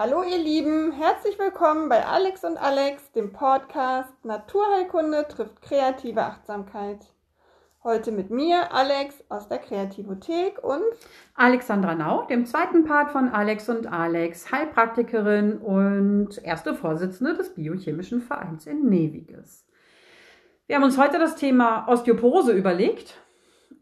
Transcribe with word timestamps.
Hallo 0.00 0.22
ihr 0.22 0.38
Lieben, 0.38 0.92
herzlich 0.92 1.40
willkommen 1.40 1.88
bei 1.88 2.06
Alex 2.06 2.44
und 2.44 2.56
Alex, 2.56 3.10
dem 3.10 3.32
Podcast 3.32 4.24
Naturheilkunde 4.24 5.26
trifft 5.26 5.60
kreative 5.60 6.22
Achtsamkeit. 6.22 7.12
Heute 7.82 8.12
mit 8.12 8.30
mir, 8.30 8.72
Alex 8.72 9.24
aus 9.28 9.48
der 9.48 9.58
Kreativothek 9.58 10.62
und 10.62 10.84
Alexandra 11.34 11.96
Nau, 11.96 12.26
dem 12.26 12.46
zweiten 12.46 12.84
Part 12.84 13.10
von 13.10 13.28
Alex 13.30 13.68
und 13.68 13.92
Alex, 13.92 14.52
Heilpraktikerin 14.52 15.58
und 15.58 16.44
erste 16.44 16.74
Vorsitzende 16.74 17.34
des 17.34 17.56
Biochemischen 17.56 18.20
Vereins 18.20 18.68
in 18.68 18.88
Neviges. 18.88 19.66
Wir 20.68 20.76
haben 20.76 20.84
uns 20.84 20.96
heute 20.96 21.18
das 21.18 21.34
Thema 21.34 21.88
Osteoporose 21.88 22.52
überlegt 22.52 23.16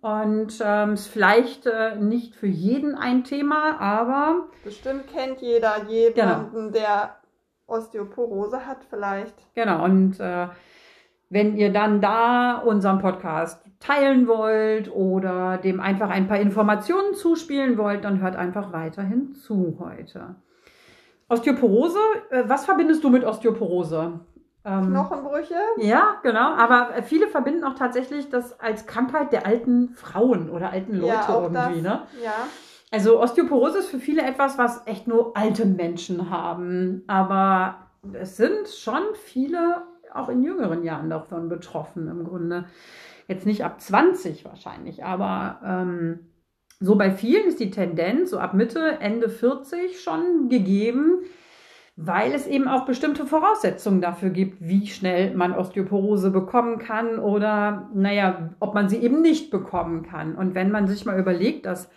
und 0.00 0.61
ähm, 0.64 0.95
ist 0.95 1.09
vielleicht 1.09 1.66
äh, 1.66 1.96
nicht 1.96 2.35
für 2.35 2.46
jeden 2.46 2.95
ein 2.95 3.25
Thema, 3.25 3.80
aber 3.80 4.48
bestimmt 4.64 5.07
kennt 5.09 5.41
jeder 5.41 5.85
jemanden, 5.89 6.55
genau. 6.55 6.71
der 6.71 7.16
Osteoporose 7.67 8.67
hat 8.67 8.85
vielleicht. 8.89 9.35
Genau, 9.54 9.85
und 9.85 10.21
äh, 10.21 10.49
wenn 11.29 11.57
ihr 11.57 11.72
dann 11.72 12.00
da 12.00 12.59
unseren 12.59 13.00
Podcast 13.00 13.64
teilen 13.81 14.29
wollt 14.29 14.93
oder 14.93 15.59
dem 15.59 15.81
einfach 15.81 16.11
ein 16.11 16.29
paar 16.29 16.39
Informationen 16.39 17.14
zuspielen 17.14 17.76
wollt, 17.79 18.04
dann 18.04 18.21
hört 18.21 18.37
einfach 18.37 18.73
weiterhin 18.73 19.34
zu 19.34 19.79
heute. 19.81 20.37
Osteoporose, 21.29 21.98
äh, 22.31 22.45
was 22.46 22.64
verbindest 22.64 23.03
du 23.03 23.11
mit 23.11 23.25
Osteoporose? 23.25 24.21
Ähm, 24.66 24.90
Knochenbrüche? 24.90 25.54
Ja, 25.79 26.16
genau. 26.22 26.54
Aber 26.54 27.02
viele 27.04 27.29
verbinden 27.29 27.62
auch 27.62 27.75
tatsächlich 27.75 28.29
das 28.29 28.58
als 28.58 28.86
Krankheit 28.86 29.32
der 29.32 29.46
alten 29.46 29.90
Frauen 29.90 30.50
oder 30.50 30.70
alten 30.70 30.96
Leute 30.96 31.12
ja, 31.12 31.40
irgendwie. 31.42 31.82
Das, 31.82 31.82
ne? 31.82 32.02
Ja. 32.25 32.34
Also 32.91 33.20
Osteoporose 33.20 33.78
ist 33.78 33.89
für 33.89 34.00
viele 34.00 34.22
etwas, 34.22 34.58
was 34.58 34.86
echt 34.86 35.06
nur 35.06 35.36
alte 35.36 35.66
Menschen 35.66 36.30
haben. 36.30 37.05
Aber 37.06 37.86
es 38.12 38.36
sind 38.36 38.69
schon 38.69 39.02
viele 39.14 39.83
auch 40.12 40.28
in 40.28 40.42
jüngeren 40.42 40.83
Jahren 40.83 41.11
davon 41.11 41.48
betroffen 41.48 42.08
im 42.08 42.25
Grunde. 42.25 42.64
Jetzt 43.28 43.47
nicht 43.47 43.64
ab 43.64 43.80
20 43.80 44.45
wahrscheinlich, 44.45 45.05
aber 45.05 45.61
ähm, 45.64 46.30
so 46.78 46.97
bei 46.97 47.11
vielen 47.11 47.48
ist 47.48 47.61
die 47.61 47.70
Tendenz 47.70 48.30
so 48.30 48.39
ab 48.39 48.55
Mitte, 48.55 48.98
Ende 49.01 49.28
40 49.28 50.01
schon 50.01 50.48
gegeben, 50.48 51.20
weil 51.97 52.34
es 52.34 52.47
eben 52.47 52.69
auch 52.69 52.84
bestimmte 52.84 53.25
Voraussetzungen 53.25 54.02
dafür 54.02 54.28
gibt, 54.28 54.61
wie 54.61 54.86
schnell 54.86 55.34
man 55.34 55.55
Osteoporose 55.55 56.30
bekommen 56.30 56.78
kann 56.78 57.19
oder, 57.19 57.89
naja, 57.94 58.50
ob 58.61 58.75
man 58.75 58.91
sie 58.91 58.98
eben 58.98 59.22
nicht 59.22 59.50
bekommen 59.50 60.02
kann. 60.02 60.36
Und 60.36 60.55
wenn 60.55 60.70
man 60.70 60.86
sich 60.86 61.06
mal 61.06 61.19
überlegt, 61.19 61.64
dass 61.64 61.89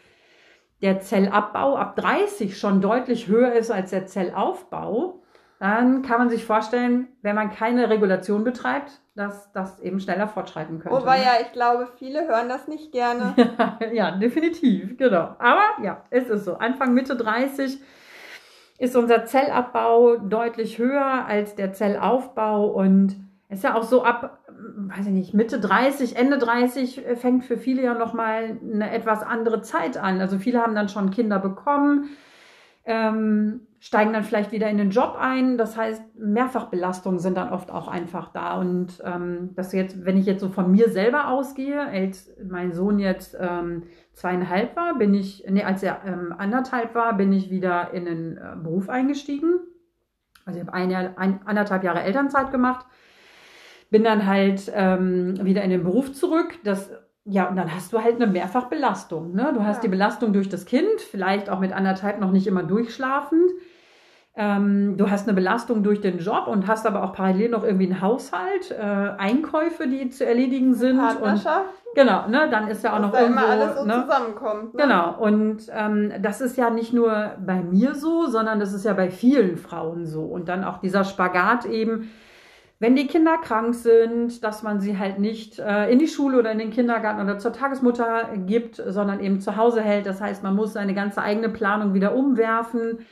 der 0.81 1.02
Zellabbau 1.02 1.75
ab 1.75 1.97
30 1.97 2.58
schon 2.58 2.80
deutlich 2.80 3.27
höher 3.27 3.52
ist 3.52 3.72
als 3.72 3.89
der 3.89 4.05
Zellaufbau, 4.05 5.22
dann 5.59 6.03
kann 6.03 6.20
man 6.20 6.30
sich 6.30 6.45
vorstellen, 6.45 7.09
wenn 7.22 7.36
man 7.36 7.52
keine 7.52 7.89
Regulation 7.89 8.45
betreibt, 8.45 9.02
dass 9.16 9.52
das 9.52 9.81
eben 9.81 10.00
schneller 10.00 10.30
fortschreiten 10.30 10.80
könnte. 10.80 10.97
Wobei 10.97 11.17
ne? 11.17 11.25
ja, 11.25 11.31
ich 11.42 11.52
glaube, 11.52 11.89
viele 11.97 12.25
hören 12.25 12.47
das 12.47 12.70
nicht 12.70 12.94
gerne. 12.94 13.36
ja, 13.92 14.11
definitiv, 14.11 14.97
genau. 14.97 15.36
Aber 15.39 15.83
ja, 15.83 16.05
es 16.09 16.30
ist 16.30 16.45
so. 16.45 16.55
Anfang, 16.55 16.94
Mitte 16.94 17.17
30 17.17 17.81
ist 18.80 18.96
unser 18.96 19.26
Zellabbau 19.26 20.18
deutlich 20.18 20.80
höher 20.80 21.26
als 21.28 21.56
der 21.56 21.74
Zellaufbau 21.74 22.68
und 22.68 23.18
ist 23.50 23.64
ja 23.64 23.76
auch 23.76 23.84
so 23.84 24.04
ab, 24.04 24.40
weiß 24.48 25.08
ich 25.08 25.12
nicht, 25.12 25.34
Mitte 25.34 25.60
30, 25.60 26.16
Ende 26.16 26.38
30 26.38 27.06
äh, 27.06 27.16
fängt 27.16 27.44
für 27.44 27.58
viele 27.58 27.84
ja 27.84 27.94
nochmal 27.94 28.58
eine 28.62 28.92
etwas 28.92 29.22
andere 29.22 29.62
Zeit 29.62 29.98
an. 29.98 30.22
Also 30.22 30.38
viele 30.40 30.62
haben 30.62 30.76
dann 30.76 30.88
schon 30.88 31.12
Kinder 31.12 31.40
bekommen, 31.40 32.10
ähm, 32.86 33.68
steigen 33.80 34.12
dann 34.12 34.24
vielleicht 34.24 34.52
wieder 34.52 34.70
in 34.70 34.78
den 34.78 34.90
Job 34.90 35.16
ein. 35.20 35.58
Das 35.58 35.78
heißt, 35.78 36.18
Mehrfachbelastungen 36.18 37.20
sind 37.20 37.38
dann 37.38 37.50
oft 37.50 37.72
auch 37.72 37.88
einfach 37.88 38.32
da. 38.32 38.60
Und 38.60 39.02
ähm, 39.06 39.52
das 39.56 39.72
jetzt, 39.72 40.06
wenn 40.06 40.18
ich 40.18 40.26
jetzt 40.26 40.42
so 40.42 40.50
von 40.50 40.72
mir 40.72 40.90
selber 40.90 41.30
ausgehe, 41.30 41.82
als 41.82 42.30
mein 42.44 42.73
Sohn 42.73 43.00
jetzt 43.00 43.38
ähm, 43.39 43.84
zweieinhalb 44.14 44.76
war, 44.76 44.98
bin 44.98 45.14
ich, 45.14 45.45
nee, 45.50 45.64
als 45.64 45.82
er 45.82 46.02
ähm, 46.06 46.34
anderthalb 46.38 46.94
war, 46.94 47.16
bin 47.16 47.32
ich 47.32 47.50
wieder 47.50 47.94
in 47.94 48.06
den 48.06 48.38
äh, 48.38 48.56
Beruf 48.62 48.89
eingestiegen. 48.89 49.60
Also 50.45 50.60
ich 50.60 50.66
habe 50.66 50.76
ein 50.76 50.92
Jahr, 50.92 51.14
ein, 51.18 51.39
anderthalb 51.45 51.84
Jahre 51.84 52.02
Elternzeit 52.02 52.52
gemacht, 52.52 52.86
bin 53.89 54.04
dann 54.04 54.26
halt 54.26 54.70
ähm, 54.76 55.44
wieder 55.45 55.64
in 55.64 55.70
den 55.70 55.84
Beruf 55.84 56.12
zurück. 56.12 56.60
Das 56.64 56.92
ja, 57.26 57.48
und 57.48 57.56
dann 57.56 57.74
hast 57.74 57.94
du 57.94 58.02
halt 58.02 58.16
eine 58.16 58.28
Mehrfachbelastung. 58.28 59.34
Ne? 59.34 59.52
Du 59.54 59.64
hast 59.64 59.78
ja. 59.78 59.82
die 59.84 59.88
Belastung 59.90 60.34
durch 60.34 60.50
das 60.50 60.66
Kind, 60.66 61.02
vielleicht 61.12 61.50
auch 61.50 61.60
mit 61.60 61.74
anderthalb 61.74 62.20
noch 62.20 62.32
nicht 62.32 62.48
immer 62.48 62.64
durchschlafend. 62.64 63.52
Ähm, 64.36 64.96
du 64.96 65.10
hast 65.10 65.28
eine 65.28 65.36
Belastung 65.36 65.84
durch 65.84 66.00
den 66.00 66.20
Job 66.20 66.48
und 66.48 66.66
hast 66.66 66.88
aber 66.88 67.04
auch 67.04 67.12
parallel 67.12 67.50
noch 67.50 67.64
irgendwie 67.64 67.88
einen 67.88 68.00
Haushalt, 68.00 68.72
äh, 68.72 68.84
Einkäufe, 68.84 69.86
die 69.86 70.10
zu 70.10 70.26
erledigen 70.26 70.74
sind. 70.76 70.98
Partnerschaft. 70.98 71.66
Und, 71.86 71.96
genau, 71.96 72.28
ne, 72.28 72.48
dann 72.50 72.70
ist 72.70 72.84
ja 72.84 72.96
auch 72.96 73.02
noch 73.02 73.14
irgendwo, 73.14 73.42
immer 73.42 73.50
alles 73.50 73.76
so 73.76 73.86
ne? 73.86 74.02
zusammenkommt. 74.02 74.76
Ne? 74.76 74.84
Genau, 74.84 75.20
und 75.20 75.64
ähm, 75.76 76.14
das 76.22 76.40
ist 76.40 76.58
ja 76.58 76.70
nicht 76.70 76.94
nur 76.94 77.34
bei 77.46 77.62
mir 77.62 77.96
so, 77.96 78.28
sondern 78.28 78.62
das 78.62 78.72
ist 78.72 78.86
ja 78.86 78.94
bei 78.94 79.10
vielen 79.10 79.58
Frauen 79.58 80.06
so. 80.06 80.22
Und 80.22 80.48
dann 80.48 80.64
auch 80.64 80.78
dieser 80.78 81.04
Spagat 81.04 81.66
eben, 81.66 82.10
wenn 82.80 82.95
die 82.95 83.08
Kinder 83.08 83.38
krank 83.38 83.76
sind, 83.76 84.44
dass 84.44 84.64
man 84.64 84.80
sie 84.80 84.98
halt 84.98 85.20
nicht 85.20 85.60
äh, 85.60 85.92
in 85.92 86.00
die 86.00 86.08
Schule 86.08 86.40
oder 86.40 86.52
in 86.52 86.60
den 86.60 86.72
Kindergarten 86.72 87.22
oder 87.22 87.38
zur 87.38 87.54
Tagesmutter 87.54 88.30
gibt, 88.48 88.76
sondern 88.76 89.20
eben 89.20 89.42
zu 89.42 89.58
Hause 89.58 89.82
hält. 89.82 90.06
Das 90.06 90.22
heißt, 90.22 90.44
man 90.44 90.56
muss 90.56 90.73
seine 90.73 90.94
ganze 90.94 91.22
eigene 91.22 91.50
Planung 91.50 91.94
wieder 91.94 92.16
umwerfen 92.16 93.06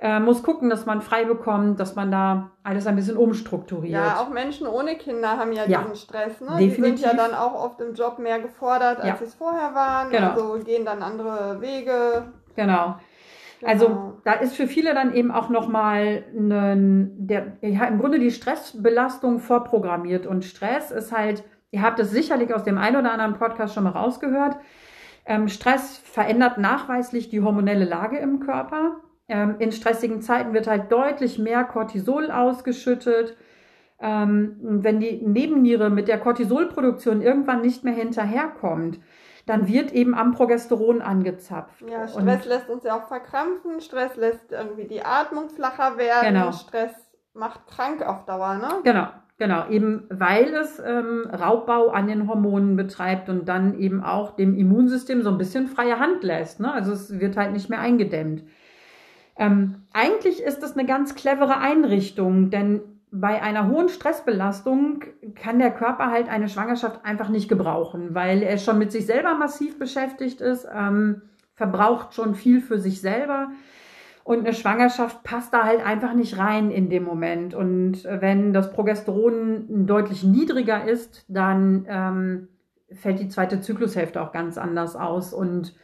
äh, 0.00 0.18
muss 0.18 0.42
gucken, 0.42 0.70
dass 0.70 0.86
man 0.86 1.02
frei 1.02 1.24
bekommt, 1.24 1.78
dass 1.78 1.94
man 1.94 2.10
da 2.10 2.52
alles 2.62 2.86
ein 2.86 2.96
bisschen 2.96 3.18
umstrukturiert. 3.18 3.92
Ja, 4.02 4.20
auch 4.20 4.30
Menschen 4.30 4.66
ohne 4.66 4.96
Kinder 4.96 5.36
haben 5.36 5.52
ja, 5.52 5.66
ja 5.66 5.82
diesen 5.82 5.96
Stress. 5.96 6.40
Ne? 6.40 6.56
Definitiv. 6.58 6.76
Die 6.76 6.82
sind 6.82 7.00
ja 7.00 7.14
dann 7.14 7.34
auch 7.34 7.54
oft 7.54 7.80
im 7.82 7.94
Job 7.94 8.18
mehr 8.18 8.40
gefordert, 8.40 8.98
als 8.98 9.08
ja. 9.08 9.16
sie 9.16 9.24
es 9.24 9.34
vorher 9.34 9.74
waren. 9.74 10.10
Genau. 10.10 10.30
Also 10.30 10.58
gehen 10.64 10.86
dann 10.86 11.02
andere 11.02 11.60
Wege. 11.60 12.32
Genau. 12.56 12.96
Genau. 13.60 13.72
Also 13.72 14.20
da 14.24 14.32
ist 14.32 14.56
für 14.56 14.66
viele 14.66 14.94
dann 14.94 15.14
eben 15.14 15.30
auch 15.30 15.50
nochmal 15.50 16.24
der, 16.32 17.58
ja, 17.60 17.84
im 17.84 17.98
Grunde 17.98 18.18
die 18.18 18.30
Stressbelastung 18.30 19.38
vorprogrammiert. 19.38 20.26
Und 20.26 20.44
Stress 20.44 20.90
ist 20.90 21.12
halt, 21.12 21.44
ihr 21.70 21.82
habt 21.82 22.00
es 22.00 22.10
sicherlich 22.10 22.54
aus 22.54 22.64
dem 22.64 22.78
einen 22.78 22.96
oder 22.96 23.12
anderen 23.12 23.34
Podcast 23.34 23.74
schon 23.74 23.84
mal 23.84 23.90
rausgehört, 23.90 24.56
ähm, 25.26 25.48
Stress 25.48 25.98
verändert 25.98 26.58
nachweislich 26.58 27.28
die 27.28 27.42
hormonelle 27.42 27.84
Lage 27.84 28.18
im 28.18 28.40
Körper. 28.40 28.96
Ähm, 29.28 29.56
in 29.58 29.70
stressigen 29.70 30.22
Zeiten 30.22 30.54
wird 30.54 30.66
halt 30.66 30.90
deutlich 30.90 31.38
mehr 31.38 31.64
Cortisol 31.64 32.30
ausgeschüttet. 32.30 33.36
Ähm, 34.00 34.56
wenn 34.60 34.98
die 34.98 35.20
Nebenniere 35.24 35.90
mit 35.90 36.08
der 36.08 36.18
Cortisolproduktion 36.18 37.20
irgendwann 37.20 37.60
nicht 37.60 37.84
mehr 37.84 37.92
hinterherkommt, 37.92 38.98
dann 39.46 39.68
wird 39.68 39.92
eben 39.92 40.14
am 40.14 40.32
Progesteron 40.32 41.02
angezapft. 41.02 41.82
Ja, 41.82 42.08
Stress 42.08 42.16
Und, 42.16 42.46
lässt 42.46 42.68
uns 42.68 42.84
ja 42.84 42.96
auch 42.96 43.08
verkrampfen, 43.08 43.80
Stress 43.80 44.16
lässt 44.16 44.52
irgendwie 44.52 44.84
die 44.84 45.02
Atmung 45.04 45.48
flacher 45.48 45.96
werden, 45.96 46.34
genau. 46.34 46.52
Stress 46.52 46.92
macht 47.32 47.66
krank 47.66 48.02
auf 48.02 48.24
Dauer, 48.24 48.54
ne? 48.54 48.68
Genau, 48.84 49.08
genau, 49.38 49.68
eben 49.68 50.06
weil 50.10 50.54
es 50.54 50.78
ähm, 50.84 51.28
Raubbau 51.32 51.88
an 51.90 52.06
den 52.06 52.28
Hormonen 52.28 52.76
betreibt 52.76 53.28
und 53.28 53.48
dann 53.48 53.78
eben 53.78 54.02
auch 54.02 54.36
dem 54.36 54.56
Immunsystem 54.56 55.22
so 55.22 55.30
ein 55.30 55.38
bisschen 55.38 55.68
freie 55.68 55.98
Hand 55.98 56.22
lässt. 56.22 56.60
Ne? 56.60 56.72
Also 56.72 56.92
es 56.92 57.18
wird 57.18 57.36
halt 57.36 57.52
nicht 57.52 57.70
mehr 57.70 57.80
eingedämmt. 57.80 58.44
Ähm, 59.36 59.86
eigentlich 59.92 60.42
ist 60.42 60.62
das 60.62 60.76
eine 60.76 60.86
ganz 60.86 61.14
clevere 61.14 61.58
Einrichtung, 61.58 62.50
denn 62.50 62.99
bei 63.12 63.42
einer 63.42 63.68
hohen 63.68 63.88
Stressbelastung 63.88 65.04
kann 65.34 65.58
der 65.58 65.72
Körper 65.72 66.10
halt 66.10 66.28
eine 66.28 66.48
Schwangerschaft 66.48 67.04
einfach 67.04 67.28
nicht 67.28 67.48
gebrauchen, 67.48 68.14
weil 68.14 68.42
er 68.42 68.58
schon 68.58 68.78
mit 68.78 68.92
sich 68.92 69.06
selber 69.06 69.34
massiv 69.34 69.78
beschäftigt 69.78 70.40
ist, 70.40 70.66
ähm, 70.72 71.22
verbraucht 71.54 72.14
schon 72.14 72.34
viel 72.34 72.60
für 72.60 72.78
sich 72.78 73.00
selber. 73.00 73.50
Und 74.22 74.40
eine 74.40 74.54
Schwangerschaft 74.54 75.24
passt 75.24 75.52
da 75.52 75.64
halt 75.64 75.84
einfach 75.84 76.14
nicht 76.14 76.38
rein 76.38 76.70
in 76.70 76.88
dem 76.88 77.04
Moment. 77.04 77.54
Und 77.54 78.04
wenn 78.04 78.52
das 78.52 78.72
Progesteron 78.72 79.86
deutlich 79.86 80.22
niedriger 80.22 80.84
ist, 80.84 81.24
dann 81.28 81.86
ähm, 81.88 82.48
fällt 82.92 83.18
die 83.18 83.28
zweite 83.28 83.60
Zyklushälfte 83.60 84.22
auch 84.22 84.30
ganz 84.30 84.56
anders 84.56 84.94
aus. 84.94 85.32
Und 85.32 85.74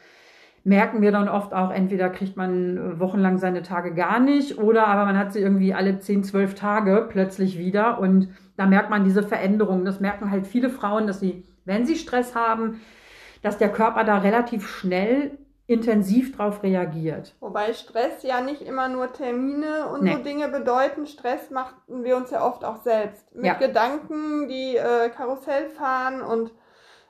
merken 0.67 1.01
wir 1.01 1.13
dann 1.13 1.29
oft 1.29 1.55
auch, 1.55 1.71
entweder 1.71 2.11
kriegt 2.11 2.37
man 2.37 2.99
wochenlang 2.99 3.39
seine 3.39 3.63
Tage 3.63 3.95
gar 3.95 4.19
nicht 4.19 4.59
oder 4.59 4.89
aber 4.89 5.05
man 5.05 5.17
hat 5.17 5.33
sie 5.33 5.39
irgendwie 5.41 5.73
alle 5.73 6.01
10, 6.01 6.25
12 6.25 6.57
Tage 6.57 7.07
plötzlich 7.09 7.57
wieder 7.57 8.01
und 8.01 8.29
da 8.57 8.67
merkt 8.67 8.91
man 8.91 9.05
diese 9.05 9.23
Veränderung. 9.23 9.85
Das 9.85 10.01
merken 10.01 10.31
halt 10.33 10.47
viele 10.47 10.69
Frauen, 10.69 11.07
dass 11.07 11.21
sie, 11.21 11.45
wenn 11.65 11.87
sie 11.87 11.95
Stress 11.95 12.35
haben, 12.35 12.81
dass 13.43 13.59
der 13.59 13.69
Körper 13.69 14.03
da 14.03 14.19
relativ 14.19 14.67
schnell 14.69 15.39
intensiv 15.69 16.37
drauf 16.37 16.65
reagiert. 16.65 17.37
Wobei 17.39 17.73
Stress 17.73 18.25
ja 18.25 18.41
nicht 18.41 18.63
immer 18.63 18.89
nur 18.89 19.13
Termine 19.13 19.87
und 19.93 20.03
Nee. 20.03 20.15
so 20.15 20.19
Dinge 20.19 20.49
bedeuten. 20.49 21.07
Stress 21.07 21.51
machen 21.51 21.75
wir 22.03 22.17
uns 22.17 22.31
ja 22.33 22.45
oft 22.45 22.65
auch 22.65 22.77
selbst. 22.83 23.33
Mit 23.37 23.45
Ja. 23.47 23.55
Gedanken, 23.55 24.49
die 24.49 24.77
äh, 24.77 25.11
Karussell 25.11 25.69
fahren 25.69 26.23
und 26.23 26.53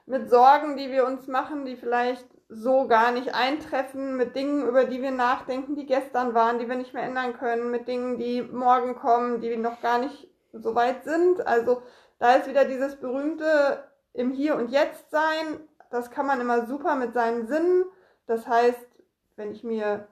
mit 0.07 0.29
Sorgen, 0.29 0.77
die 0.77 0.91
wir 0.91 1.07
uns 1.07 1.27
machen, 1.27 1.65
die 1.65 1.77
vielleicht 1.77 2.27
so 2.49 2.87
gar 2.87 3.11
nicht 3.11 3.35
eintreffen, 3.35 4.17
mit 4.17 4.37
Dingen, 4.37 4.67
über 4.67 4.85
die 4.85 5.03
wir 5.03 5.11
nachdenken, 5.11 5.75
die 5.75 5.87
gestern 5.87 6.35
waren, 6.35 6.59
die 6.59 6.69
wir 6.69 6.77
nicht 6.77 6.95
mehr 6.95 7.03
ändern 7.03 7.37
können, 7.37 7.71
mit 7.71 7.89
Dingen, 7.89 8.19
die 8.19 8.43
morgen 8.43 8.95
kommen, 8.95 9.41
die 9.41 9.57
noch 9.57 9.81
gar 9.81 9.99
nicht 9.99 10.31
so 10.53 10.75
weit 10.75 11.05
sind. 11.05 11.47
Also 11.47 11.83
da 12.19 12.35
ist 12.35 12.49
wieder 12.49 12.65
dieses 12.65 12.97
berühmte 12.97 13.85
im 14.13 14.31
Hier 14.31 14.57
und 14.57 14.71
Jetzt 14.71 15.11
sein. 15.11 15.61
Das 15.91 16.11
kann 16.11 16.27
man 16.27 16.41
immer 16.41 16.67
super 16.67 16.95
mit 16.95 17.15
seinen 17.15 17.47
Sinnen. 17.47 17.85
Das 18.27 18.47
heißt, 18.47 18.87
wenn 19.37 19.53
ich 19.53 19.65
mir, 19.65 20.07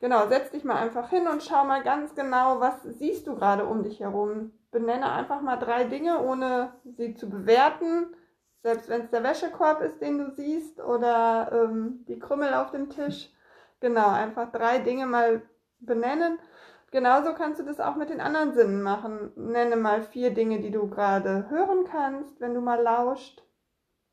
genau, 0.00 0.28
setz 0.28 0.50
dich 0.50 0.64
mal 0.64 0.76
einfach 0.76 1.08
hin 1.08 1.28
und 1.28 1.42
schau 1.42 1.64
mal 1.64 1.82
ganz 1.82 2.14
genau, 2.14 2.60
was 2.60 2.82
siehst 2.82 3.26
du 3.26 3.36
gerade 3.36 3.64
um 3.64 3.82
dich 3.82 4.00
herum. 4.00 4.52
Benenne 4.70 5.10
einfach 5.10 5.40
mal 5.40 5.56
drei 5.56 5.84
Dinge, 5.84 6.20
ohne 6.22 6.72
sie 6.84 7.14
zu 7.14 7.28
bewerten. 7.28 8.14
Selbst 8.62 8.88
wenn 8.88 9.02
es 9.02 9.10
der 9.10 9.22
Wäschekorb 9.22 9.80
ist, 9.82 10.00
den 10.00 10.18
du 10.18 10.30
siehst, 10.30 10.80
oder 10.80 11.50
ähm, 11.52 12.04
die 12.08 12.18
Krümmel 12.18 12.54
auf 12.54 12.70
dem 12.70 12.90
Tisch. 12.90 13.30
Genau, 13.80 14.08
einfach 14.10 14.52
drei 14.52 14.78
Dinge 14.78 15.06
mal 15.06 15.42
benennen. 15.80 16.38
Genauso 16.90 17.34
kannst 17.34 17.60
du 17.60 17.64
das 17.64 17.80
auch 17.80 17.96
mit 17.96 18.10
den 18.10 18.20
anderen 18.20 18.52
Sinnen 18.52 18.82
machen. 18.82 19.32
Nenne 19.36 19.76
mal 19.76 20.02
vier 20.02 20.34
Dinge, 20.34 20.60
die 20.60 20.70
du 20.70 20.88
gerade 20.88 21.48
hören 21.48 21.84
kannst, 21.90 22.40
wenn 22.40 22.52
du 22.52 22.60
mal 22.60 22.82
lauscht. 22.82 23.42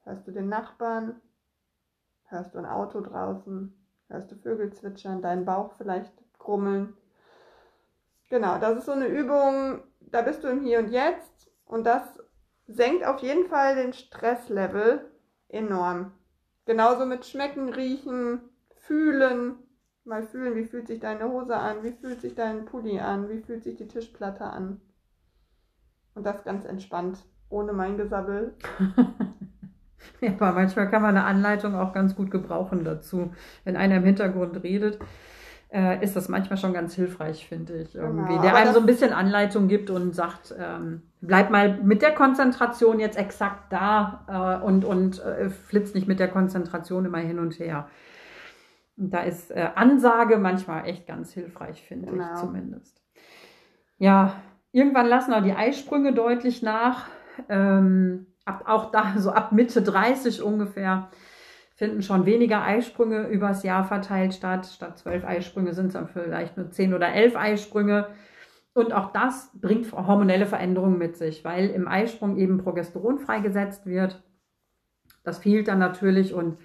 Hörst 0.03 0.27
du 0.27 0.31
den 0.31 0.47
Nachbarn? 0.47 1.19
Hörst 2.25 2.53
du 2.53 2.59
ein 2.59 2.65
Auto 2.65 3.01
draußen? 3.01 3.73
Hörst 4.09 4.31
du 4.31 4.35
Vögel 4.35 4.71
zwitschern? 4.71 5.21
Deinen 5.21 5.43
Bauch 5.43 5.73
vielleicht 5.77 6.13
grummeln? 6.37 6.95
Genau, 8.29 8.57
das 8.59 8.79
ist 8.79 8.85
so 8.85 8.91
eine 8.91 9.07
Übung, 9.07 9.81
da 9.99 10.21
bist 10.21 10.43
du 10.43 10.47
im 10.49 10.61
Hier 10.61 10.79
und 10.79 10.89
Jetzt 10.89 11.49
und 11.65 11.85
das 11.85 12.03
senkt 12.67 13.05
auf 13.05 13.21
jeden 13.21 13.47
Fall 13.47 13.75
den 13.75 13.93
Stresslevel 13.93 15.09
enorm. 15.49 16.11
Genauso 16.65 17.05
mit 17.05 17.25
Schmecken, 17.25 17.69
Riechen, 17.69 18.41
Fühlen. 18.75 19.55
Mal 20.03 20.23
fühlen, 20.23 20.55
wie 20.55 20.63
fühlt 20.63 20.87
sich 20.87 21.01
deine 21.01 21.27
Hose 21.29 21.57
an, 21.57 21.83
wie 21.83 21.91
fühlt 21.91 22.21
sich 22.21 22.33
dein 22.33 22.63
Pulli 22.63 22.97
an, 22.99 23.27
wie 23.29 23.41
fühlt 23.41 23.63
sich 23.63 23.75
die 23.75 23.89
Tischplatte 23.89 24.45
an. 24.45 24.79
Und 26.15 26.25
das 26.25 26.45
ganz 26.45 26.63
entspannt, 26.63 27.19
ohne 27.49 27.73
mein 27.73 27.97
Gesabbel. 27.97 28.55
ja, 30.21 30.31
aber 30.31 30.53
manchmal 30.53 30.89
kann 30.89 31.01
man 31.01 31.17
eine 31.17 31.25
Anleitung 31.25 31.75
auch 31.75 31.91
ganz 31.91 32.15
gut 32.15 32.31
gebrauchen 32.31 32.85
dazu. 32.85 33.33
Wenn 33.65 33.75
einer 33.75 33.97
im 33.97 34.05
Hintergrund 34.05 34.63
redet, 34.63 34.97
äh, 35.69 36.03
ist 36.03 36.15
das 36.15 36.29
manchmal 36.29 36.57
schon 36.57 36.73
ganz 36.73 36.95
hilfreich, 36.95 37.47
finde 37.47 37.77
ich. 37.81 37.95
Irgendwie. 37.95 38.29
Genau, 38.29 38.41
der 38.41 38.55
einem 38.55 38.73
so 38.73 38.79
ein 38.79 38.85
bisschen 38.85 39.13
Anleitung 39.13 39.67
gibt 39.67 39.89
und 39.89 40.15
sagt, 40.15 40.55
ähm, 40.57 41.03
bleib 41.21 41.49
mal 41.49 41.77
mit 41.81 42.01
der 42.01 42.13
Konzentration 42.13 42.99
jetzt 42.99 43.17
exakt 43.17 43.71
da 43.71 44.59
äh, 44.61 44.65
und, 44.65 44.85
und 44.85 45.23
äh, 45.23 45.49
flitzt 45.49 45.95
nicht 45.95 46.07
mit 46.07 46.19
der 46.19 46.29
Konzentration 46.29 47.05
immer 47.05 47.19
hin 47.19 47.39
und 47.39 47.59
her. 47.59 47.87
Und 48.97 49.13
da 49.13 49.21
ist 49.21 49.51
äh, 49.51 49.69
Ansage 49.75 50.37
manchmal 50.37 50.87
echt 50.87 51.05
ganz 51.05 51.31
hilfreich, 51.33 51.83
finde 51.83 52.11
genau. 52.11 52.33
ich 52.33 52.39
zumindest. 52.39 53.01
Ja, 53.97 54.35
irgendwann 54.71 55.07
lassen 55.07 55.33
auch 55.33 55.43
die 55.43 55.53
Eisprünge 55.53 56.13
deutlich 56.13 56.61
nach. 56.61 57.07
Ähm, 57.49 58.27
ab, 58.45 58.63
auch 58.65 58.91
da, 58.91 59.13
so 59.17 59.31
ab 59.31 59.51
Mitte 59.51 59.81
30 59.81 60.41
ungefähr, 60.41 61.09
finden 61.77 62.01
schon 62.01 62.25
weniger 62.25 62.63
Eisprünge 62.63 63.27
übers 63.27 63.61
Jahr 63.61 63.85
verteilt 63.85 64.33
statt. 64.33 64.65
Statt 64.65 64.97
zwölf 64.97 65.23
Eisprünge 65.23 65.73
sind 65.73 65.87
es 65.87 65.93
dann 65.93 66.07
vielleicht 66.07 66.57
nur 66.57 66.71
zehn 66.71 66.93
oder 66.93 67.13
elf 67.13 67.35
Eisprünge. 67.35 68.07
Und 68.73 68.93
auch 68.93 69.11
das 69.11 69.51
bringt 69.53 69.91
hormonelle 69.91 70.47
Veränderungen 70.47 70.97
mit 70.97 71.17
sich, 71.17 71.45
weil 71.45 71.69
im 71.69 71.87
Eisprung 71.87 72.37
eben 72.37 72.57
Progesteron 72.57 73.19
freigesetzt 73.19 73.85
wird. 73.85 74.23
Das 75.23 75.37
fehlt 75.37 75.67
dann 75.67 75.77
natürlich 75.77 76.33
und 76.33 76.57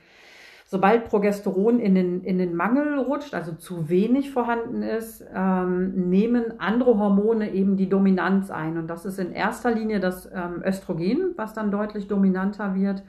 sobald 0.64 1.04
Progesteron 1.04 1.78
in 1.78 1.94
den, 1.94 2.24
in 2.24 2.38
den 2.38 2.54
Mangel 2.54 2.98
rutscht, 2.98 3.34
also 3.34 3.52
zu 3.52 3.90
wenig 3.90 4.30
vorhanden 4.30 4.82
ist, 4.82 5.22
ähm, 5.34 6.08
nehmen 6.08 6.58
andere 6.58 6.98
Hormone 6.98 7.52
eben 7.52 7.76
die 7.76 7.90
Dominanz 7.90 8.50
ein. 8.50 8.78
Und 8.78 8.86
das 8.88 9.04
ist 9.04 9.18
in 9.18 9.32
erster 9.32 9.72
Linie 9.72 10.00
das 10.00 10.24
ähm, 10.32 10.62
Östrogen, 10.64 11.34
was 11.36 11.52
dann 11.52 11.70
deutlich 11.70 12.08
dominanter 12.08 12.74
wird. 12.74 13.02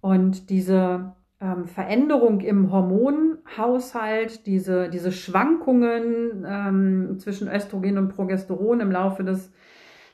Und 0.00 0.50
diese 0.50 1.14
ähm, 1.40 1.66
Veränderung 1.66 2.40
im 2.40 2.72
Hormonhaushalt, 2.72 4.46
diese, 4.46 4.88
diese 4.88 5.12
Schwankungen 5.12 6.46
ähm, 6.48 7.18
zwischen 7.18 7.48
Östrogen 7.48 7.98
und 7.98 8.08
Progesteron 8.08 8.80
im 8.80 8.90
Laufe 8.90 9.24
des, 9.24 9.52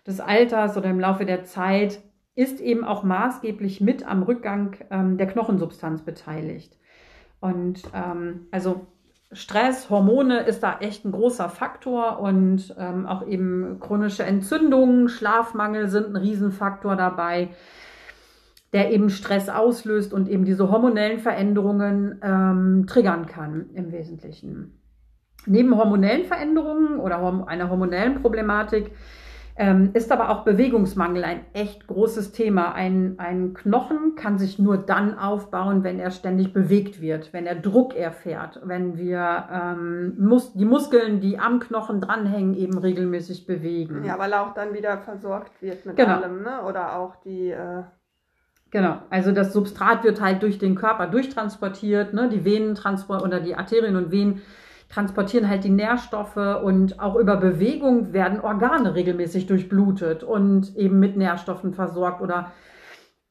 des 0.06 0.20
Alters 0.20 0.76
oder 0.76 0.90
im 0.90 1.00
Laufe 1.00 1.24
der 1.24 1.44
Zeit, 1.44 2.00
ist 2.34 2.60
eben 2.60 2.84
auch 2.84 3.02
maßgeblich 3.02 3.80
mit 3.80 4.06
am 4.08 4.22
Rückgang 4.22 4.76
ähm, 4.90 5.18
der 5.18 5.26
Knochensubstanz 5.26 6.02
beteiligt. 6.02 6.76
Und 7.40 7.82
ähm, 7.94 8.46
also 8.50 8.86
Stress, 9.32 9.90
Hormone 9.90 10.40
ist 10.40 10.62
da 10.62 10.78
echt 10.80 11.04
ein 11.04 11.12
großer 11.12 11.48
Faktor 11.48 12.20
und 12.20 12.74
ähm, 12.78 13.06
auch 13.06 13.26
eben 13.26 13.78
chronische 13.80 14.24
Entzündungen, 14.24 15.08
Schlafmangel 15.08 15.88
sind 15.88 16.08
ein 16.08 16.16
Riesenfaktor 16.16 16.96
dabei 16.96 17.50
der 18.72 18.90
eben 18.90 19.10
Stress 19.10 19.48
auslöst 19.48 20.14
und 20.14 20.28
eben 20.28 20.44
diese 20.44 20.70
hormonellen 20.70 21.18
Veränderungen 21.18 22.20
ähm, 22.22 22.86
triggern 22.86 23.26
kann 23.26 23.70
im 23.74 23.92
Wesentlichen. 23.92 24.78
Neben 25.46 25.76
hormonellen 25.76 26.24
Veränderungen 26.24 26.98
oder 26.98 27.46
einer 27.48 27.68
hormonellen 27.68 28.22
Problematik 28.22 28.92
ähm, 29.56 29.90
ist 29.92 30.10
aber 30.10 30.30
auch 30.30 30.44
Bewegungsmangel 30.44 31.24
ein 31.24 31.40
echt 31.52 31.86
großes 31.86 32.32
Thema. 32.32 32.72
Ein, 32.72 33.16
ein 33.18 33.52
Knochen 33.52 34.14
kann 34.14 34.38
sich 34.38 34.58
nur 34.58 34.78
dann 34.78 35.18
aufbauen, 35.18 35.84
wenn 35.84 36.00
er 36.00 36.10
ständig 36.10 36.54
bewegt 36.54 37.02
wird, 37.02 37.34
wenn 37.34 37.44
er 37.44 37.56
Druck 37.56 37.94
erfährt, 37.94 38.60
wenn 38.64 38.96
wir 38.96 39.48
ähm, 39.52 40.14
mus 40.18 40.54
die 40.54 40.64
Muskeln, 40.64 41.20
die 41.20 41.38
am 41.38 41.60
Knochen 41.60 42.00
dranhängen, 42.00 42.54
eben 42.54 42.78
regelmäßig 42.78 43.46
bewegen. 43.46 44.04
Ja, 44.06 44.18
weil 44.18 44.32
er 44.32 44.46
auch 44.46 44.54
dann 44.54 44.72
wieder 44.72 44.96
versorgt 44.98 45.60
wird 45.60 45.84
mit 45.84 45.96
genau. 45.96 46.16
allem, 46.16 46.42
ne? 46.42 46.62
oder 46.66 46.96
auch 46.96 47.16
die... 47.16 47.50
Äh 47.50 47.82
Genau, 48.72 48.96
also 49.10 49.32
das 49.32 49.52
Substrat 49.52 50.02
wird 50.02 50.22
halt 50.22 50.42
durch 50.42 50.58
den 50.58 50.74
Körper 50.74 51.06
durchtransportiert, 51.06 52.14
ne? 52.14 52.30
die 52.30 52.46
Venen 52.46 52.74
oder 53.08 53.38
die 53.38 53.54
Arterien 53.54 53.96
und 53.96 54.10
Venen 54.10 54.40
transportieren 54.88 55.46
halt 55.46 55.64
die 55.64 55.70
Nährstoffe 55.70 56.36
und 56.36 56.98
auch 56.98 57.16
über 57.16 57.36
Bewegung 57.36 58.14
werden 58.14 58.40
Organe 58.40 58.94
regelmäßig 58.94 59.46
durchblutet 59.46 60.24
und 60.24 60.74
eben 60.74 60.98
mit 60.98 61.18
Nährstoffen 61.18 61.74
versorgt 61.74 62.22
oder 62.22 62.52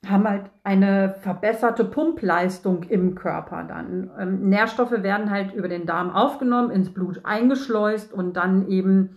haben 0.07 0.27
halt 0.27 0.45
eine 0.63 1.15
verbesserte 1.21 1.85
Pumpleistung 1.85 2.83
im 2.83 3.15
Körper 3.15 3.63
dann. 3.63 4.11
Ähm, 4.19 4.49
Nährstoffe 4.49 5.03
werden 5.03 5.31
halt 5.31 5.55
über 5.55 5.67
den 5.67 5.88
Darm 5.88 6.11
aufgenommen, 6.11 6.69
ins 6.69 6.93
Blut 6.93 7.21
eingeschleust 7.23 8.13
und 8.13 8.38
dann 8.38 8.67
eben 8.67 9.15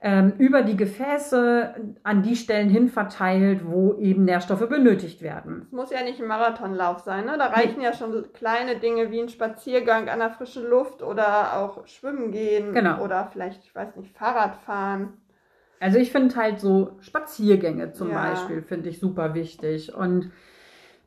ähm, 0.00 0.34
über 0.38 0.62
die 0.62 0.76
Gefäße 0.76 1.74
an 2.04 2.22
die 2.22 2.36
Stellen 2.36 2.68
hin 2.68 2.88
verteilt, 2.88 3.62
wo 3.64 3.94
eben 3.94 4.24
Nährstoffe 4.24 4.68
benötigt 4.68 5.22
werden. 5.22 5.62
Es 5.66 5.72
muss 5.72 5.90
ja 5.90 6.02
nicht 6.04 6.20
ein 6.20 6.28
Marathonlauf 6.28 7.00
sein, 7.00 7.26
ne? 7.26 7.36
Da 7.36 7.46
reichen 7.46 7.80
ja 7.80 7.92
schon 7.92 8.32
kleine 8.32 8.78
Dinge 8.78 9.10
wie 9.10 9.20
ein 9.20 9.28
Spaziergang 9.28 10.08
an 10.08 10.20
der 10.20 10.30
frischen 10.30 10.68
Luft 10.68 11.02
oder 11.02 11.58
auch 11.58 11.84
Schwimmen 11.88 12.30
gehen 12.30 12.72
genau. 12.72 13.02
oder 13.02 13.28
vielleicht, 13.32 13.64
ich 13.64 13.74
weiß 13.74 13.96
nicht, 13.96 14.16
Fahrrad 14.16 14.56
fahren. 14.56 15.14
Also 15.80 15.98
ich 15.98 16.12
finde 16.12 16.36
halt 16.36 16.60
so 16.60 16.96
Spaziergänge 17.00 17.92
zum 17.92 18.10
ja. 18.10 18.22
Beispiel, 18.22 18.62
finde 18.62 18.90
ich 18.90 19.00
super 19.00 19.34
wichtig. 19.34 19.94
Und 19.94 20.30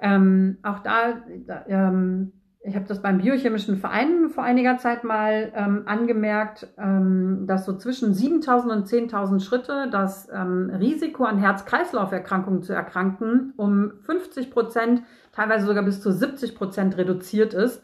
ähm, 0.02 0.58
auch 0.64 0.80
da, 0.80 1.22
da 1.46 1.66
ähm, 1.68 2.34
ich 2.64 2.76
habe 2.76 2.86
das 2.86 3.02
beim 3.02 3.18
biochemischen 3.18 3.78
Verein 3.78 4.30
vor 4.30 4.44
einiger 4.44 4.78
Zeit 4.78 5.04
mal 5.04 5.52
ähm, 5.56 5.84
angemerkt, 5.88 6.68
ähm, 6.78 7.46
dass 7.48 7.66
so 7.66 7.76
zwischen 7.76 8.14
7000 8.14 8.72
und 8.72 8.88
10.000 8.88 9.40
Schritte 9.40 9.90
das 9.92 10.30
ähm, 10.32 10.70
Risiko 10.70 11.24
an 11.24 11.40
Herz-Kreislauf-Erkrankungen 11.40 12.62
zu 12.62 12.74
erkranken 12.74 13.54
um 13.58 13.94
50 14.04 14.52
Prozent, 14.52 15.02
teilweise 15.32 15.66
sogar 15.66 15.84
bis 15.84 16.02
zu 16.02 16.12
70 16.12 16.56
Prozent 16.56 16.98
reduziert 16.98 17.56
ist, 17.56 17.82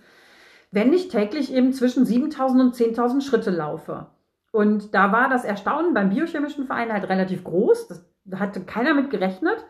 wenn 0.72 0.93
ich 0.93 1.07
täglich 1.07 1.51
eben 1.51 1.74
zwischen 1.74 2.05
7000 2.05 2.62
und 2.62 2.75
10.000 2.75 3.22
Schritte 3.22 3.50
laufe. 3.50 4.07
Und 4.51 4.93
da 4.93 5.12
war 5.12 5.27
das 5.27 5.43
Erstaunen 5.43 5.96
beim 5.96 6.10
biochemischen 6.10 6.65
Verein 6.65 6.93
halt 6.93 7.10
relativ 7.10 7.43
groß. 7.43 7.88
Das 7.88 8.05
hatte 8.39 8.62
keiner 8.62 8.93
mit 8.93 9.10
gerechnet 9.10 9.65